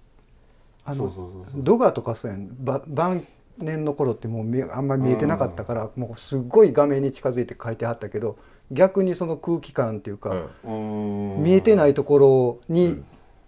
[0.85, 1.63] あのそうそうそうそう。
[1.63, 2.49] ドガとかそうやん。
[2.59, 3.25] ば晩
[3.57, 8.37] 年の頃ってもう見あんまり見えてなかったから、もうすっごい画面に近づいて書いてあったけど
[8.71, 13.01] 逆にその空気感っていうか、見えてないところに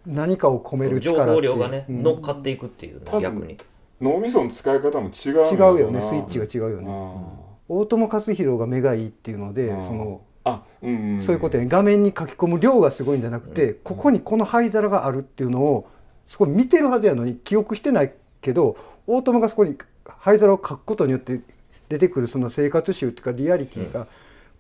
[0.05, 1.36] 何かを込める情力っていう。
[1.36, 2.03] 報量がね、うん。
[2.03, 3.57] 乗っかっていくっていう逆に。
[4.01, 11.69] 脳みその使い方も違う違のうよねなスイッチが違うようね、ん大友克洋が目がいいっていうので、うんそのあうん、んそういうことやね。
[11.69, 15.88] 画面に書き込む量がすごいんじゃなくて、ここにこの灰皿があるっていうのを
[16.26, 21.39] そこ見てるはずやのに記憶してないけど大友がそこに灰皿を書くことによって
[21.89, 24.07] 出てくるその生活習っていうかリアリティが、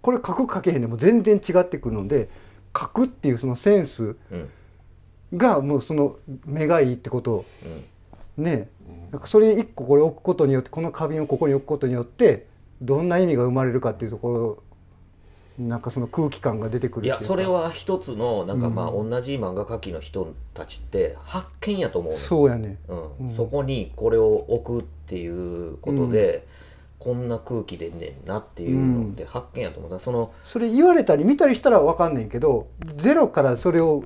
[0.01, 2.29] これ書く書けへんでも全然違ってくるので
[2.77, 4.49] 書くっていうそのセンスうん。
[5.35, 7.45] がもうその目がいいってこと。
[8.37, 8.43] うん。
[8.43, 8.69] ね。
[9.11, 12.47] なんかそれ一個これ置くことによってこの花瓶をここに置くことによって
[12.81, 14.63] どんな意味が生まれるかっていうとこ
[15.59, 18.75] ろなんかその空気感が出てくるいやそれは一つのなんかうん。
[18.75, 22.77] まあ同じ漫画描きの人たちって発見やと思うねそうやね。
[22.87, 23.27] うん。
[23.27, 23.35] うん。
[23.35, 26.45] そこにこれを置くっていうことで、
[27.01, 29.89] こんな空気でねんなっていうのって発見やと思う。
[29.89, 34.03] だからそのそれ言われたり見たりしたら分かんねんけどゼロからそれを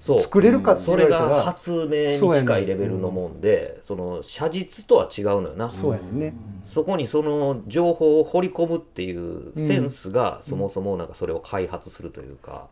[0.00, 6.34] そう作れるかってそれ言われたらが発明に近いレベルのもんでそ,、の写実とは違うのよな、そうやねんね。
[6.64, 12.68] そこにその情報を掘り込むっていうセンスがそもそもなんかそれを開発するというか、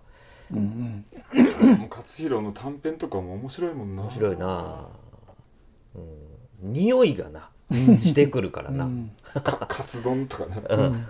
[0.51, 1.79] うんうん。
[1.79, 4.03] もう勝弘の短編とかも面白いもんな。
[4.05, 4.87] 面白いな。
[5.97, 6.73] うん。
[6.73, 8.89] 匂いがなしてくるからな、
[9.35, 10.63] かカツ丼とかね。
[10.69, 11.07] うん。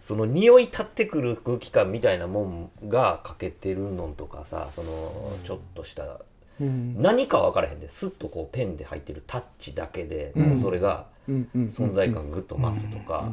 [0.00, 6.20] その匂い立ってくる空気感みたいなもんが欠けてるのとかさそのちょっとした
[6.60, 7.00] うん。
[7.00, 10.48] 何か分からへんですっとこうペンで入ってるタッチだけでうん。
[10.50, 13.32] もうそれが存在感ぐっと増すとか、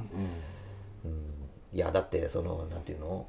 [1.06, 1.12] うん。
[1.12, 1.20] うん。
[1.74, 3.26] いやだってそのなんていうの？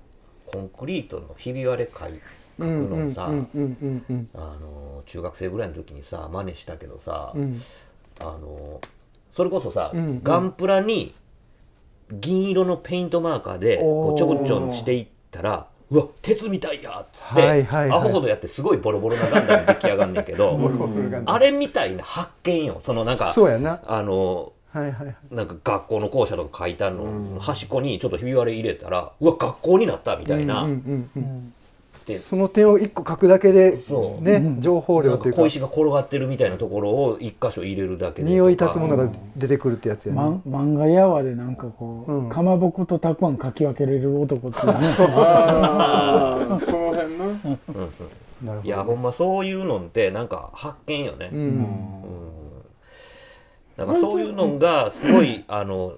[0.46, 3.30] コンクリートのひび割れ書くのさ、
[5.04, 7.61] 中学生ぐらいの時にさ真似したけどさ、うん。
[8.20, 8.80] あの
[9.37, 10.20] それこそさ、うんうん。
[10.22, 11.14] ガンプラに
[12.11, 17.91] 銀色のペイントマーカーでこうちょこちょんしていったらうわ鉄みたいやっつって、はいはいはい。
[17.91, 20.59] アホほどやってすごいボロボロなガンダム出来上がんねんけど、
[21.26, 22.80] あれみたいな発見よ。
[22.82, 23.80] そのなんかそうやな。
[23.87, 25.16] あのはいはいはい。
[25.30, 27.39] なんか学校の校舎とか書いてあるの、うん。
[27.39, 31.53] 端っこにちょっとひび割れ入れたらうわ学校になったみたいな、うんうんうんうん
[32.07, 34.22] でその点を一個書くだけでそう。
[34.22, 34.61] ねうん。
[34.61, 35.40] 情報量というか。
[35.40, 42.28] 小石が転がってるみたいなところを一箇所入れるだけで匂い立つものが出てくるってやつやまね漫画やわでなんかこう、うん。
[42.28, 44.72] かまぼことたくあんかき分けれる男っていうね。
[44.78, 47.24] ああその辺な。
[47.24, 47.34] うん。
[47.44, 47.90] うん
[48.42, 48.62] なるほど。
[48.62, 51.48] いやほんまそういうのってなんか発見よね、ううん。
[51.48, 51.66] ん
[53.76, 55.94] だからそういうのがすごいあの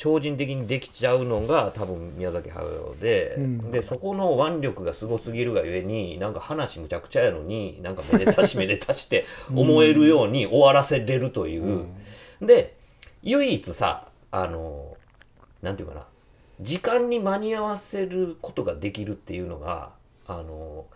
[0.00, 3.70] 超人的にできちゃうのが多分宮崎駿で、うん。
[3.70, 11.84] でそこの腕力がすごすぎるがゆえになんか話むちゃくちゃやのになんかめでたしめでたしって 思えるように終わらせれるという、
[12.40, 12.76] で
[13.22, 14.96] 唯一さあの
[15.60, 16.06] なんていうかな
[16.62, 19.90] 時間に間に合わせることができるっていうのが
[20.26, 20.86] あの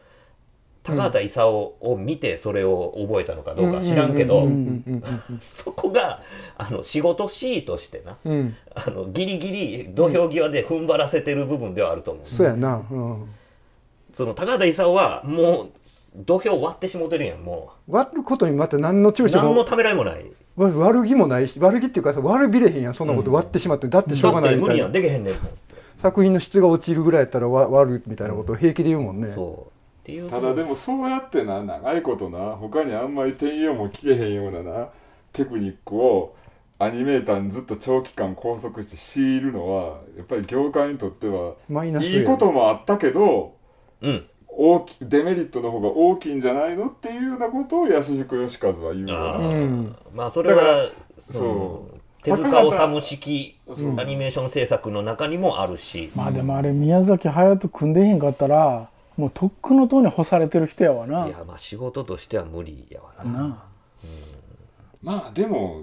[0.84, 5.02] 高畑勲を見てそれを覚えたのかどうか知らんけど、うんうん
[5.40, 6.22] そこが
[6.56, 8.32] あの仕事 C としてなうん。
[8.32, 12.82] うんあのギリギリ土俵際で踏ん張らせてる部分ではあると思う、そうやな。
[12.90, 13.28] うん。
[14.12, 15.70] その高畑勲はもう
[16.16, 20.26] 土俵割ってしもてるやんも割ることにまた何のう躊躇も何のためらいもない。
[20.56, 24.68] わ悪気もないし悪気っていうかさ悪びれへんやんそんなこと割ってしまってだってしょうだがないみたいな。
[24.68, 25.34] 無理やんでけへんねん
[25.98, 29.32] 作品の質が落ちるぐらいやったらわ割るみたいなことを平気で言うもんね。
[29.34, 29.73] そう
[30.04, 34.88] っていうただでもそうやってな長いことな他にあんまり転用も聞けへんようなな
[35.32, 36.36] テクニックを
[36.78, 43.56] アニメーターにずっと長期間拘束して強いるのはやっぱり業界にとってはマイナスいいこともあったけど
[44.02, 44.26] うん。
[44.56, 48.92] 大きデメリットの方が大きいんじゃないのっていうようなことを安彦義和は言う。
[48.92, 49.94] うんー。
[50.12, 51.88] まあそれはその
[52.22, 53.60] 手塚治虫式
[53.98, 61.26] アニメーション制作の中にもあるし、まあでもあれ宮崎駿と組んでへんかったらもうとっくのとおりに干されてる人やわな。
[61.26, 63.32] いやまあ仕事としては無理やわな。
[63.32, 63.64] な
[65.02, 65.82] まあでも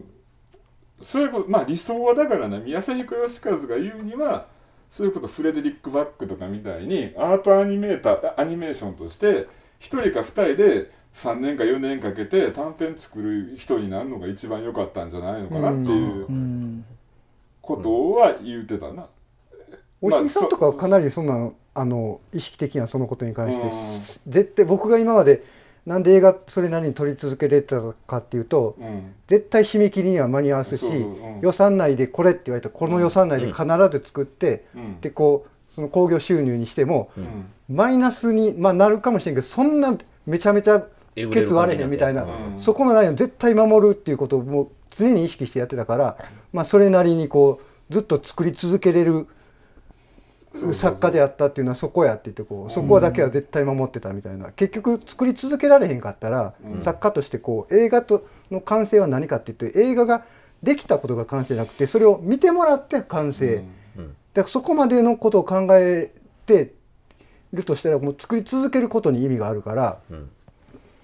[1.00, 4.48] そういうことまあ理想はだからな宮崎義和が言うには
[4.90, 9.48] そういうことフレデリック・バックとかみたいにアートアニメーターアニメーションとして1
[9.80, 16.86] 人か2人で3年か4年かけて短編作る人になるのが一番良かったんじゃないのかなっていううん。
[17.62, 19.08] ことは言うてたな、
[20.02, 23.72] おしいさんとかはかなりそんなあの意識的なそのことに関して
[24.28, 25.44] 絶対僕が今まで
[25.86, 28.88] なんで映画それなりに撮り続けれたかっていうとうん。
[28.88, 30.94] うん絶対締め切りには間に合わすしそうう
[31.38, 35.00] ん予算内でこれって言われたらこの予算内で必ず作ってうん。
[35.00, 37.46] でこうその興行収入にしてもうん。
[37.74, 42.60] マイナスに、まあ、なるかもしれんけどそんなめちゃめちゃケツ割れへんみたいな、うん。
[42.60, 46.18] そこのラインを絶対守るっていうことをもう常に意識してやってたから、
[46.52, 49.28] まあ、それなりにこうずっと作り続けれる
[50.74, 54.52] 作家であったっていうのはそこやって言ってこうそこだけは絶対守ってたみたいな。
[54.52, 56.82] 結局作り続けられへんかったら、うん。
[56.82, 60.26] 作家としてこう映画との完成は何かって言って映画が
[60.62, 63.64] できたことが完成じゃなくてそれを見てもらって完成。
[63.98, 64.16] うん。
[64.34, 66.12] だからそこまでのことを考え
[66.46, 66.74] て
[67.54, 70.30] るとしたらもう作り続けることに意味があるからうん。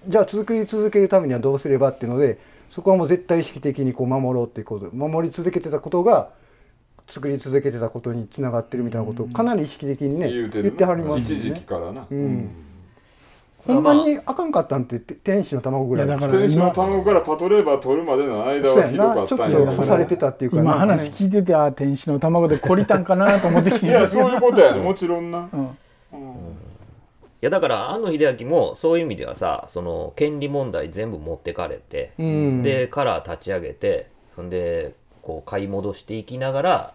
[0.06, 2.38] じゃあ作り続けるためにはどうすればっていうので
[2.68, 6.30] そこはもう絶対意識的にこう守ろうっていうこと守り続けてたことが
[7.08, 10.64] 作り続けてたことにつながってるみたいなことをかなり意識的にね言うてる。
[10.64, 11.62] 言ってはります一時期。
[11.62, 12.50] からな、うん。
[13.66, 19.26] ほんまにあかんかったんってて天使の卵ぐらいだから天使の卵からパトレーバー取るまでの間はひどかな。
[19.26, 19.58] ちょっったんや。
[19.58, 23.86] と干されてたっていうかね話聞いててあ天使の卵で懲りたんかなと思って聞いて。
[23.86, 24.80] いやそういうことやね。
[24.80, 25.60] もちろんな、うん。
[25.60, 25.68] うん。
[25.70, 25.74] い
[27.40, 32.62] やだから庵野秀明もそういう意味ではさその権利問題全部持ってかれて、うん。
[32.62, 36.94] でカラー立ち上げてほんでこう買い戻していきながら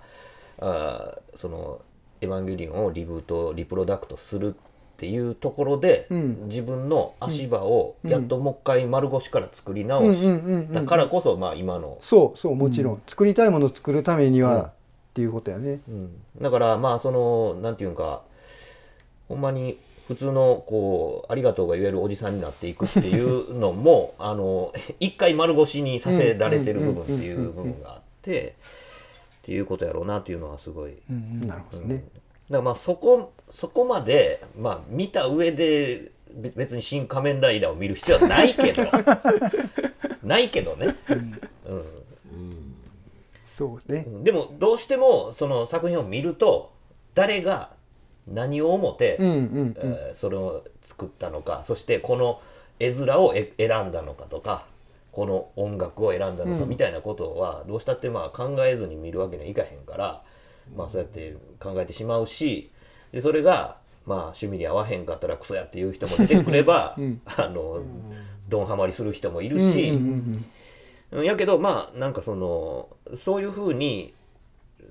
[0.60, 1.82] あーその
[2.22, 6.48] 「エヴァンゲリオン」をリブートリプロダクトするっていうところで、うん。
[6.48, 14.62] 自分の足場をやっともう一回丸腰から作りうん直しうんうんうんたからこそまあ今の、そうそうもちろん、作りたいものを作るためには、うん。
[14.62, 14.70] っ
[15.16, 15.82] ていうことやね。
[15.90, 16.12] うん。
[16.42, 18.22] だからまあそのなんていうんか
[19.28, 19.78] ほんまに
[20.08, 28.56] 普通のこうありがとうが言えるおじさんになっていくっていうのもあの一回丸腰にさせられてる部分っていう部分があって
[29.44, 31.90] っていうことやろうなっていうのはすごい、うんなるほどうん。
[31.90, 31.96] ね。
[31.96, 32.04] だか
[32.50, 38.84] らまあそこそこまでまあ見た上でべ別に「新仮面ライダー」を見る必要はないけど。
[40.24, 40.96] ないけどね、
[41.66, 42.76] うん。
[43.46, 44.08] そうね。
[44.24, 46.72] でもどうしてもその作品を見ると
[47.14, 47.72] 誰が
[48.26, 49.76] 何を思って、うんうんうん。
[49.78, 52.40] えーそれを作ったのかそしてこの
[52.80, 54.66] 絵面をえ選んだのかとか
[55.14, 56.70] この音楽を選んだのかうん。
[56.70, 60.24] みたいなことはどうしたってまあ考えずに見るわけにはいかへんから、
[60.76, 62.72] まあそうやって考えてしまうし
[63.12, 67.22] でそれがまあ趣味に合わへんかったらクソやっていう人も出てくれば、 うん。
[67.26, 67.82] あの
[68.50, 69.98] ドンハマりする人もいるし、
[71.12, 74.14] やけどまあなんかそのそういうふうに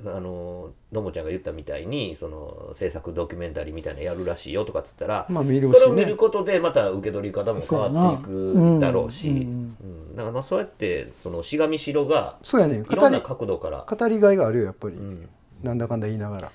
[0.07, 5.79] あののもちゃんが言ったみたいにその制作ドキュメンタリーみたいなのやるらしいよとかっつったら、まあ見るしね。
[5.79, 6.17] それを見る。
[6.17, 9.47] ことでまた受け取り方も変わっていくだろうしそうやな。
[9.47, 9.77] うん
[10.17, 12.85] だからまあそうやってそのしがみしろがそうやね。
[12.89, 14.95] いろんな角度から、語りがいがあるよやっぱり。
[14.95, 15.01] う。
[15.01, 15.29] ん、
[15.63, 16.53] なんだかんだ言いながら。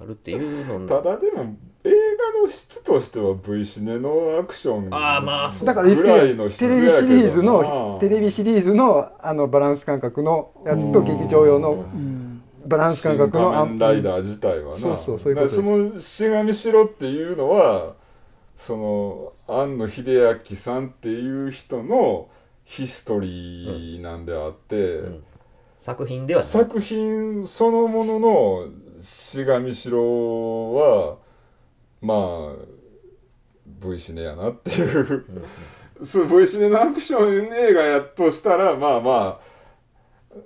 [0.00, 1.90] あるっていうのただでも映
[2.36, 5.66] 画の質としては V シネのアクションあーまあそう。
[5.66, 12.31] だから言ってぐらいるの質テレビシリーズののテレビシリーズのあのバランス感覚のやつと劇場用のうん
[12.66, 14.78] バランス感覚の仮面ライダー自体はな。
[14.78, 17.94] そうそうそういうことそのしがみしろっていうのは
[18.56, 22.28] その庵野秀明さんっていう人の
[22.64, 25.24] ヒストリーなんであって、うん。
[25.78, 28.68] 作品では作品そのものの
[29.02, 31.16] しがみしろは
[32.00, 32.64] まあ
[33.66, 35.24] V シネやなっていう、
[36.04, 39.51] そう V シネのアクション映画やとしたらまあまあ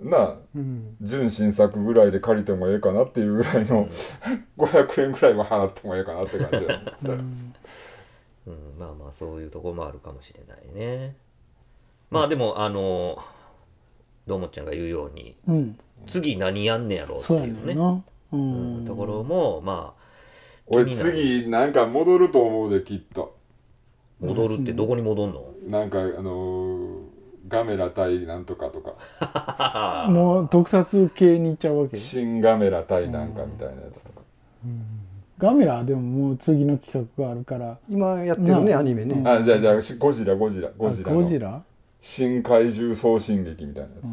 [0.02, 0.96] なあうん。
[1.00, 3.88] 純新作ぐらいで借りてもええかなっていうぐらいの
[4.58, 6.80] 500円ぐらいは払ってもええかなって感じだ
[8.48, 11.16] うん、まあまあそういうところもあるかもしれないね。
[12.10, 13.18] まあでもあの
[14.26, 15.78] どうもっちゃんが言うようにうん。
[16.06, 17.74] 次何やんねやろうっていうね。
[18.32, 18.84] ううん。
[18.84, 18.86] ん。
[18.86, 20.02] ところもまあ
[20.66, 23.36] 俺次なんか戻ると思うできっと。
[24.20, 25.44] 戻るってどこに戻んの？
[25.68, 26.75] なんかあのー
[27.48, 30.06] ガメラ対なんとかとか。
[30.10, 31.96] もう特撮系に行っちゃうわけ？
[31.96, 34.20] 新ガメラ対なんかみたいなやつとか。
[35.38, 37.78] ガメラでももう次の企画があるから。
[37.88, 39.22] 今やってるねなアニメね。
[39.28, 41.20] あじゃあじゃあしゴジラゴジラゴジラの。
[41.22, 41.62] ゴジラ？
[42.00, 44.10] 新怪獣送信劇みたいなやつ。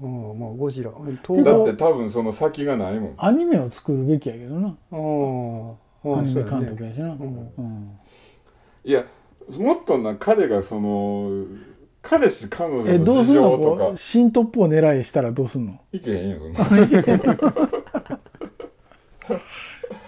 [0.00, 0.38] うん。
[0.38, 0.90] まあゴジラ。
[0.90, 0.96] だ
[1.26, 3.14] 東って多分その先がないもん。
[3.18, 4.74] アニメを作るべきやけどな。
[4.92, 5.70] うん
[6.18, 7.50] アニメ監督やしな、ん。
[7.58, 7.98] うん。
[8.84, 9.04] いや
[9.58, 11.44] もっとな彼がその
[12.08, 13.42] 彼氏彼女えどの事うすんの？
[13.42, 13.84] 情とか。
[13.86, 15.80] こう新トップを狙いしたらどうすんの？
[15.92, 16.64] いけへんよそんな。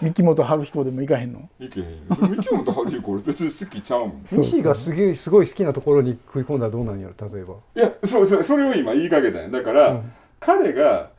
[0.00, 1.48] 三木本春彦でもいかへんの？
[1.58, 1.92] いけへんよ。
[2.08, 4.20] 三木本春彦俺別に好きちゃうもん。
[4.22, 4.40] そう。
[4.44, 7.54] 西がすげえすごい好きなところに食い込んだらどうなんやろ例えば。
[7.74, 9.48] いやそうそうそれを今言いかけたんや。
[9.48, 10.12] だから、うん。
[10.38, 11.10] 彼が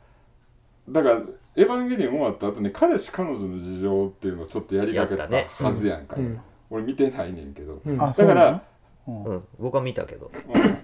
[0.88, 1.20] だから
[1.56, 6.40] 「エヴァンゲリオン」終わった後に彼氏彼女の事情っていうのをちょっとやりかけたやったねはずやんか、うん。
[6.70, 8.02] 俺見てないねんけど、うん。
[8.02, 8.62] あだからそうなの？
[9.06, 9.44] うん。
[9.58, 10.30] 僕は見たけど。
[10.54, 10.78] うん。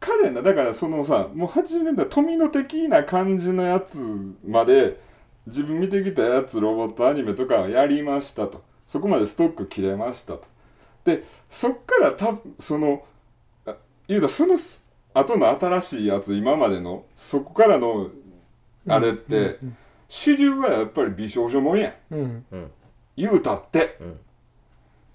[0.00, 3.98] 彼なだからそのさもう80年代富野的な感じのやつ
[4.46, 4.98] まで
[5.46, 8.62] 自分見てきたやつロボットアニメとかやりましたと。
[8.86, 10.44] そこまでストック切れましたと。
[11.04, 13.04] でそっからたその
[13.66, 13.76] あ
[14.08, 14.56] 言うたらその
[15.12, 18.10] 後の新しいやつ今までのそこからの
[18.88, 19.76] あれって、うん
[20.12, 21.94] 主流はやっぱり美少女もんや。
[22.10, 22.44] んうん。
[22.50, 22.70] うん。
[23.16, 24.20] 言うたって、うん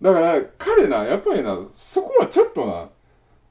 [0.05, 2.89] だから彼なやっぱりなそこはちょっとな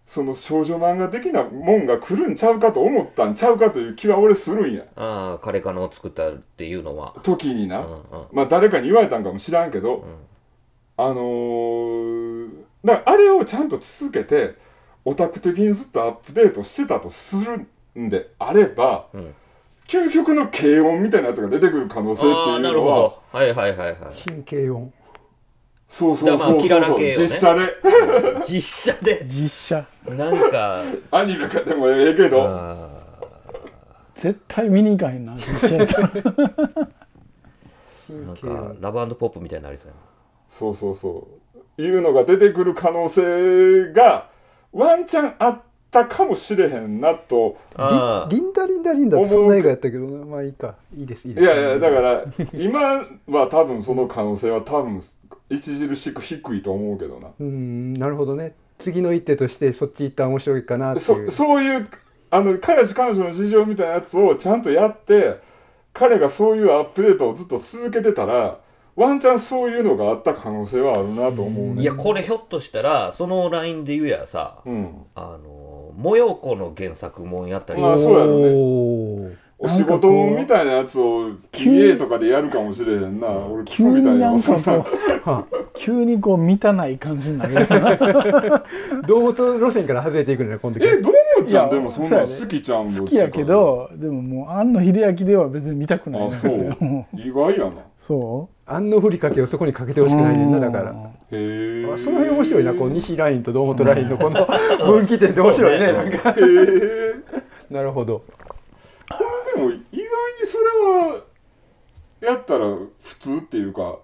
[0.06, 4.84] その少女漫画的なもんが来るんちゃうかと思ったんちゃうかという気は俺するんや。
[4.94, 7.14] ああ彼かのを作ったっていうのは。
[7.24, 8.00] 時にな、うんうん。
[8.32, 10.14] まあ誰かに言われたんかも知らんけど、うん。
[10.96, 12.50] あのー、
[12.84, 14.54] だからあれをちゃんと続けて
[15.04, 17.66] オタク的にずっとアップデートしてたとする
[18.00, 19.34] んであればうん。
[19.88, 23.22] 究極の軽音みたいなやつが出てくる可能性ってああなるほいうのはど。
[23.32, 23.96] はいはいはいはい。
[24.28, 24.92] 神経音
[25.94, 26.38] そうそうそうそう。
[26.38, 27.24] だからまあキララ系よね。
[27.24, 27.76] 実写で。
[28.48, 29.24] 実写で。
[29.26, 29.86] 実写。
[30.08, 30.82] なんか。
[31.12, 32.44] アニメかでもええけど。
[32.44, 32.88] あ
[34.16, 36.08] 絶対見に行かへんな実写やったら。
[36.08, 36.24] ー
[38.26, 39.94] なん神経音かラブポップみたいになりそうや
[40.48, 41.28] そうそうそ
[41.78, 41.82] う。
[41.82, 44.30] いうのが出てくる可能性が
[44.72, 45.60] ワンチャンあっ
[45.92, 47.56] たかもしれへんなと。
[48.30, 50.24] リンダリンダリンダってそんな映画やったけどな。
[50.24, 50.74] まあいいか。
[50.96, 51.44] いいですいいです。
[51.44, 55.00] いやいやだから今は多分その可能性は多分
[55.58, 57.28] 著しく低いと思うけどな。
[57.38, 58.54] うんなるほどね。
[58.78, 61.30] 次の一手としてそっち行ったら面白いかなっていそう。
[61.30, 61.88] そういう
[62.30, 65.40] あの彼氏彼女の事情みたいなやつをちゃんとやって
[65.92, 68.58] 彼がそういうアップデートをずっと続けてたら
[68.96, 71.82] ワンチャンそういうのがあった可能性はあるなと思うね。
[71.82, 75.06] いやこれひょっとしたらそのラインで言うやさうん。
[75.14, 77.82] あの模様子の原作もんやったり。
[77.82, 83.28] まあそうやろねお仕事みたいなやつを急に PA とかでやるかもしれへんな。
[83.28, 84.78] 俺クソみたい急になんなそんなか
[85.24, 88.62] こはう 急にこう満たない感じになるよな。
[89.08, 90.84] 堂本路線から外れていくのね今度。
[90.84, 96.76] えどうもちゃんでもそんな好きちゃん好きやけどでももう庵野秀明では別に見たくないなあそ う。
[97.14, 97.72] 意外やな。
[97.98, 100.90] そ安のふりかけをそこにかけてうほしくないねんなだから。
[100.90, 100.98] うん。
[101.32, 104.46] へその辺面白いなこう西ラインと堂本ラインのこの
[104.86, 106.30] 分岐点って面白いねねなんか。
[106.30, 107.14] へえ
[107.70, 108.22] なるほど
[109.54, 109.82] でも意外に
[110.46, 110.64] それ
[111.12, 111.24] は
[112.20, 112.66] やったら
[113.02, 113.98] 普通っていうか。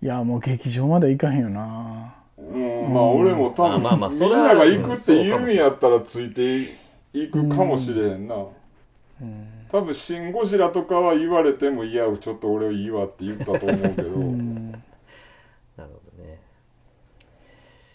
[0.00, 2.14] いやもう劇場まで行かへんよな。
[2.38, 6.62] うんまあ俺も多分あまあまあみんそれはなが行くって言うんやったらついて
[7.12, 8.36] いくかもしれへんな。
[9.20, 9.48] うん。
[9.70, 14.08] 多分「シン・ゴジラ」とかは言われてもいやちょっと俺いいわって言ったと思うけど。
[14.10, 14.72] うん。
[14.72, 14.78] な
[15.84, 15.90] る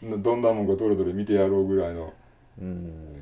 [0.02, 0.18] ほどね。
[0.24, 2.14] どんなもんかどれどれ見てやろうぐらいの。
[2.62, 2.78] うん。
[2.88, 3.17] こ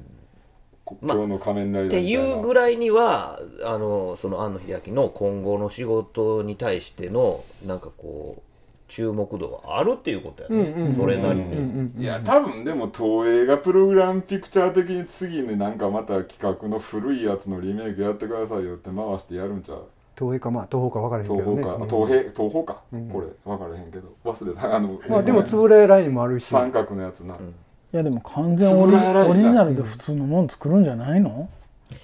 [1.01, 2.35] まあ今日の仮面ライってダーみたいな。
[2.35, 8.41] いうぐらいにはあのその庵野秀明の今後の仕事に対してのなんかこう
[8.87, 19.85] 注目度があるっていうことやね、それなりに、いや多分でも東映がプログラムピクチャー的に次になんかまた企画の古いやつのリメイクやってくださいよって回してやるんちゃう？
[20.17, 21.63] 東映かまあ東宝か分からへんけどね。
[21.63, 21.89] 東宝か、うん。
[21.89, 23.09] 東平東宝か、うん。
[23.09, 24.15] これ分からへんけど。
[24.23, 24.75] 忘れた。
[24.75, 26.45] あの、まあでもつぶらやラインもあるし。
[26.45, 27.53] 三角のやつな、ん
[27.95, 31.47] いやでも完全オリオリジナルで普通のもん作るんじゃないの？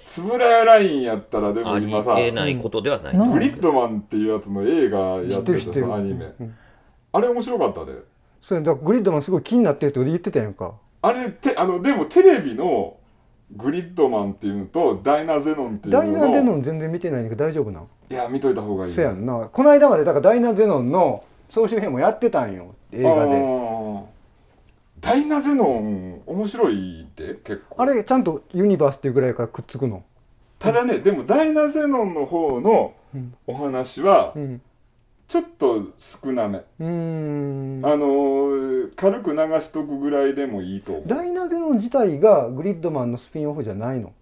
[0.06, 3.30] つぶらやラインやったらでもあり今さえないことではない、うん。
[3.30, 5.94] グリッドマンっていうやつの映画や知っっててる知ってる。
[5.94, 6.54] アニメ、うん。
[7.12, 7.98] あれ面白かったで。
[8.40, 10.72] そうやだからグリッドマンすごい気になってるって言ってたやんか。
[11.02, 12.96] あれてあのでもテレビの
[13.54, 17.86] グリッドマンっていうのとダイナゼノンっていうのダイナゼノン全然見てないんだけど大丈夫なん？
[18.08, 19.46] いや見といた方がいいそうやんな。
[19.52, 24.02] この間までだからダイナゼノンの総集編もやってたんよ映画あでー
[25.02, 27.34] ダイナゼノン面白いって？
[27.34, 27.82] 結構。
[27.82, 30.04] あれちゃんとユニバースっていうぐらいからくっつくの？
[30.58, 33.34] ただねでもダイナゼノンの方のうん。
[33.46, 34.62] お話はうん。
[35.28, 37.80] ちょっと少なめ、うーん。
[37.84, 41.04] あのー軽く流しとくぐらいでもいいと思う。
[41.06, 44.12] ダイナゼノン自体がグリッドマンのスピンオフじゃないの？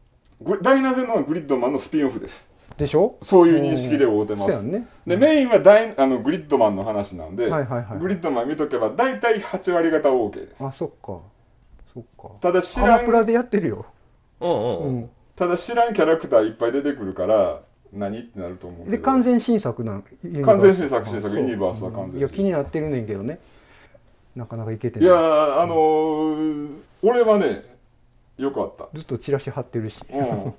[0.40, 3.16] グダイナゼノンはグリッドマンのスピンオフですでしょ？
[3.22, 4.62] そういう認識で会うてます。
[4.62, 4.86] ね。
[5.06, 10.64] でメインはダイあのグリッドマンの話なんで、はいはいはいグリッドマン見とけば大体8割方 OK です。
[10.64, 11.20] あそっか。
[11.92, 12.30] そっか。
[12.40, 13.86] ただ知アらんマプラでやってるよ。
[14.40, 15.10] うんうんうん、うん。
[15.36, 17.60] ただ知らんキャラクターいっぱい出てくるから
[17.92, 18.90] 何ってなると思うけど。
[18.92, 20.02] で完全新作な
[20.42, 22.18] 完全新作新作ユニバースは完全新作。
[22.18, 23.38] いや気になってるねんけどね。
[24.36, 25.04] なかなかいけてい。
[25.04, 27.64] やないーあのー俺はね
[28.38, 28.88] よかった。
[28.94, 30.00] ずっとチラシ貼ってるし。
[30.10, 30.54] うん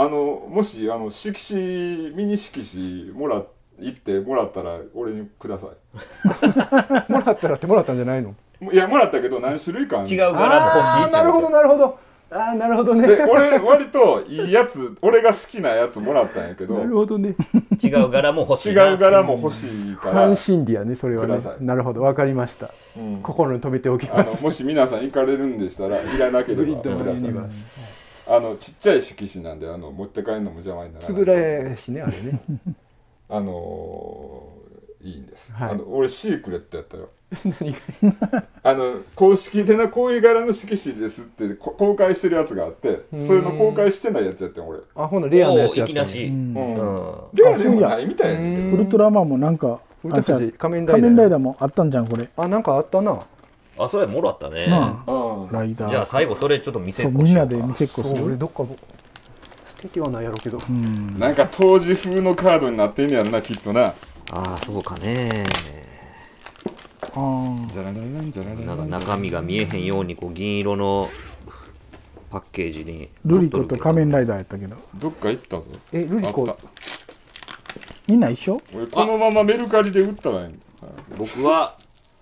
[0.00, 3.42] あのもしあの色紙ミニ色紙もら
[3.80, 5.66] 行ってもらったら俺にくださ
[7.08, 8.34] もらったらってもらったんじゃないの？
[8.62, 11.98] いいやもらったけど何種類か違う柄も欲しいなるほどなるほど。
[12.30, 13.06] ああなるほどね。
[13.06, 16.74] で俺割といいやつ俺が好きなやつもらったんやけど。
[16.74, 17.34] なるほどね。
[17.82, 21.40] 違う柄も欲し違いうな柄も欲しいから、半心理やねそれはね。
[21.60, 22.02] なるほど。
[22.02, 22.70] わかりました。
[22.98, 23.20] うん。
[23.22, 24.36] 心に留めておきあます。
[24.36, 27.97] のもし皆さん行かれるんでしたらいらなければグリッドくださいのユニバース
[28.28, 32.40] あのちっちゃい色紙なんであの持って帰るのも邪魔にならないつぶらやしねあれね。
[33.30, 34.58] あのー
[35.00, 35.70] いいんです、はい。
[35.70, 37.08] あの俺シークレットやったよ。
[38.64, 44.80] あの公式でなこういう柄の色紙ですってこ公開してるやつがあってそれの公開してないやつやってん俺。
[44.96, 46.54] あほなレアなやおつやったねいきなし、うん。
[47.34, 48.68] レアでもないみたいやねんけど。
[48.68, 48.74] うん。
[48.74, 49.80] ウルトラマンもなんか
[50.58, 51.00] 仮面ライ
[51.30, 52.28] ダーもあったんじゃんこれ。
[52.36, 53.20] あなんかあったな
[53.78, 54.66] あそうやもらったね。
[54.66, 55.52] なあうん。
[55.52, 55.90] ライダー。
[55.90, 58.64] じゃあ最後それちょっと見せっこそうみんなでしようか見せっこすそう俺るどっか
[59.66, 60.58] 捨ててはないやろうけど。
[60.58, 61.18] うん。
[61.18, 63.86] なんか当時風のカードになってんねやろなきっとな。
[63.86, 63.94] あ
[64.32, 65.44] あそうかね。
[67.14, 68.84] あじゃらららんじゃらららなんか
[69.14, 71.08] 中身が見えへんようにこう銀色の
[72.30, 74.76] パッケージにルリコと仮面ライダーやったけど。
[74.96, 75.66] どっか行ったぞ。
[75.92, 76.46] えルリコ？
[76.48, 76.62] あった
[78.06, 78.58] みんな一緒？
[78.74, 80.60] 俺このままメルカリで売ったらいいん
[81.16, 81.76] 僕は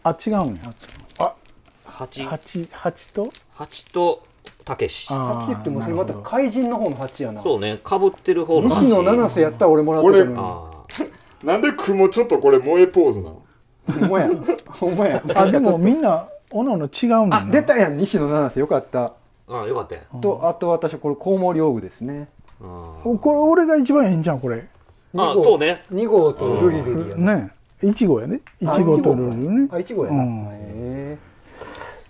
[0.05, 0.62] あ違うんや
[1.97, 2.23] 八。
[2.24, 3.31] 八八と？
[3.55, 4.23] 八と
[4.64, 5.06] たけし。
[5.10, 7.43] あ8ってもうそれまた怪人の方の8やな。
[7.43, 10.70] そうねかぶってる方の西野七瀬やったら俺もらってたのにあ
[11.44, 13.43] なんで雲ちょっとこれ萌えポーズなの？
[14.01, 14.31] ほんまや。
[14.68, 15.23] ほんまや。
[15.35, 18.60] あでもみんなおのおの違うねんなあ出たやん西野七瀬。
[18.60, 19.05] よかった。
[19.05, 19.12] あ
[19.48, 22.28] ああよかったよとあと私これコウモリオグですね。
[22.60, 24.59] これ俺が一番ええんじゃんこれ？
[24.59, 24.64] あ
[25.14, 25.82] 二号そうね。
[25.93, 27.51] 2号とルリルリやねね
[27.82, 29.68] いちごやねいちごとルルね。
[29.70, 30.23] あ1号やな。
[30.23, 30.48] うん。
[30.51, 31.18] へ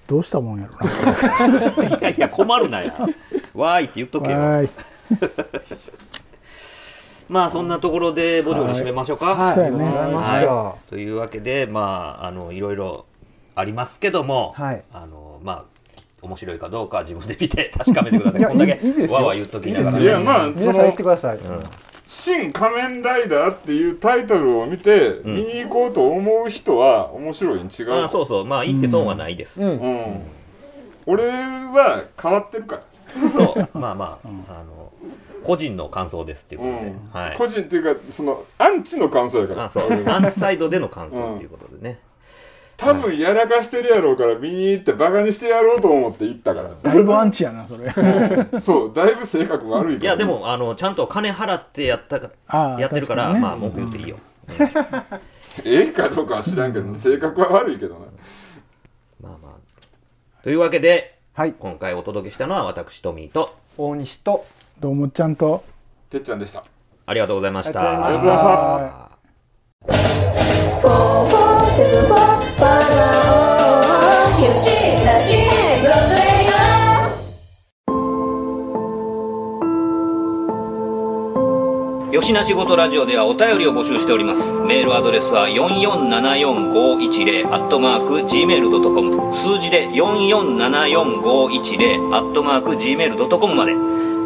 [0.06, 1.98] どうしたもんやろな。
[1.98, 2.94] いやいや困るなや。
[3.54, 4.38] わーいって言っとけよ。
[4.38, 4.70] はーい。
[7.28, 9.32] まあそんなところでボジョに締めましょうか。
[9.32, 9.54] えはい。
[9.54, 9.84] そうやね。
[9.84, 10.12] ありがとうござい。
[10.12, 13.06] ましたはい、というわけでまああのいろいろ
[13.54, 14.82] ありますけども、はい。
[14.92, 15.64] あのまあ
[16.22, 18.40] 面白いかどうかは自分で見て確かめてください。
[18.40, 19.16] いやこんだけいいいいですよ。
[19.18, 19.98] わわ言っときながら。
[19.98, 21.38] いやまあ皆さん言ってください。
[21.38, 21.64] うん
[22.06, 25.34] 新仮面ライダーっていうタイトルを見て、ん。
[25.34, 27.92] 見に行こうと思う人は面白いに違う。
[27.92, 28.44] あそうそう。
[28.44, 29.78] まあ言って損はないです、うん。
[29.80, 30.22] うん。
[31.06, 33.32] 俺は変わってるから。
[33.32, 33.68] そう。
[33.78, 34.92] まあまあ、あの
[35.42, 37.10] 個人の感想ですっていうことで、うん。
[37.12, 37.36] はい。
[37.36, 39.64] 個人っていうかそのアンチの感想やから。
[39.64, 40.08] あそう。
[40.08, 41.98] アンチサイドでの感想っていうことでね、
[42.76, 46.70] 多分やらかしてるやろうから見に行ってバカにしてやろうと思って行ったから。
[46.82, 47.90] だいぶアンチやなそれ。
[48.60, 50.10] そうだいぶ性格悪いから。
[50.10, 52.30] いやでもあのちゃんと金払ってやったか
[52.78, 53.40] やってるから、ね。
[53.40, 54.16] まあ文句言っていいよ、
[55.64, 58.00] ええかどうかは知らんけど、性格は悪いけどな。
[59.22, 60.42] まあまあ。
[60.42, 61.54] というわけではい。
[61.58, 64.46] 今回お届けしたのは私トミーと大西と
[64.80, 65.64] どうもちゃんと。
[66.10, 66.64] てっちゃんでした。
[67.06, 68.06] ありがとうございました。
[68.06, 69.08] ありがとうございまし
[70.92, 71.46] た。
[71.76, 72.45] した
[82.10, 84.52] よしなしごとラジオではお便りを募集しております。
[84.66, 93.74] メールアドレスは4474510アットマーク gmail.com 数字で4474510アットマーク gmail.com まで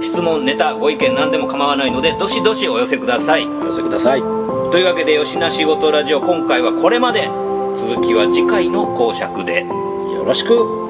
[0.07, 3.47] 質問、ネタ、ご意見何でも構わないのでどしどしお寄せください。
[3.47, 7.29] お寄せくださいというわけでよしなしごとラジオ今回はこれまで
[7.81, 9.65] 続きは次回の講釈で。
[9.65, 10.90] よろしく。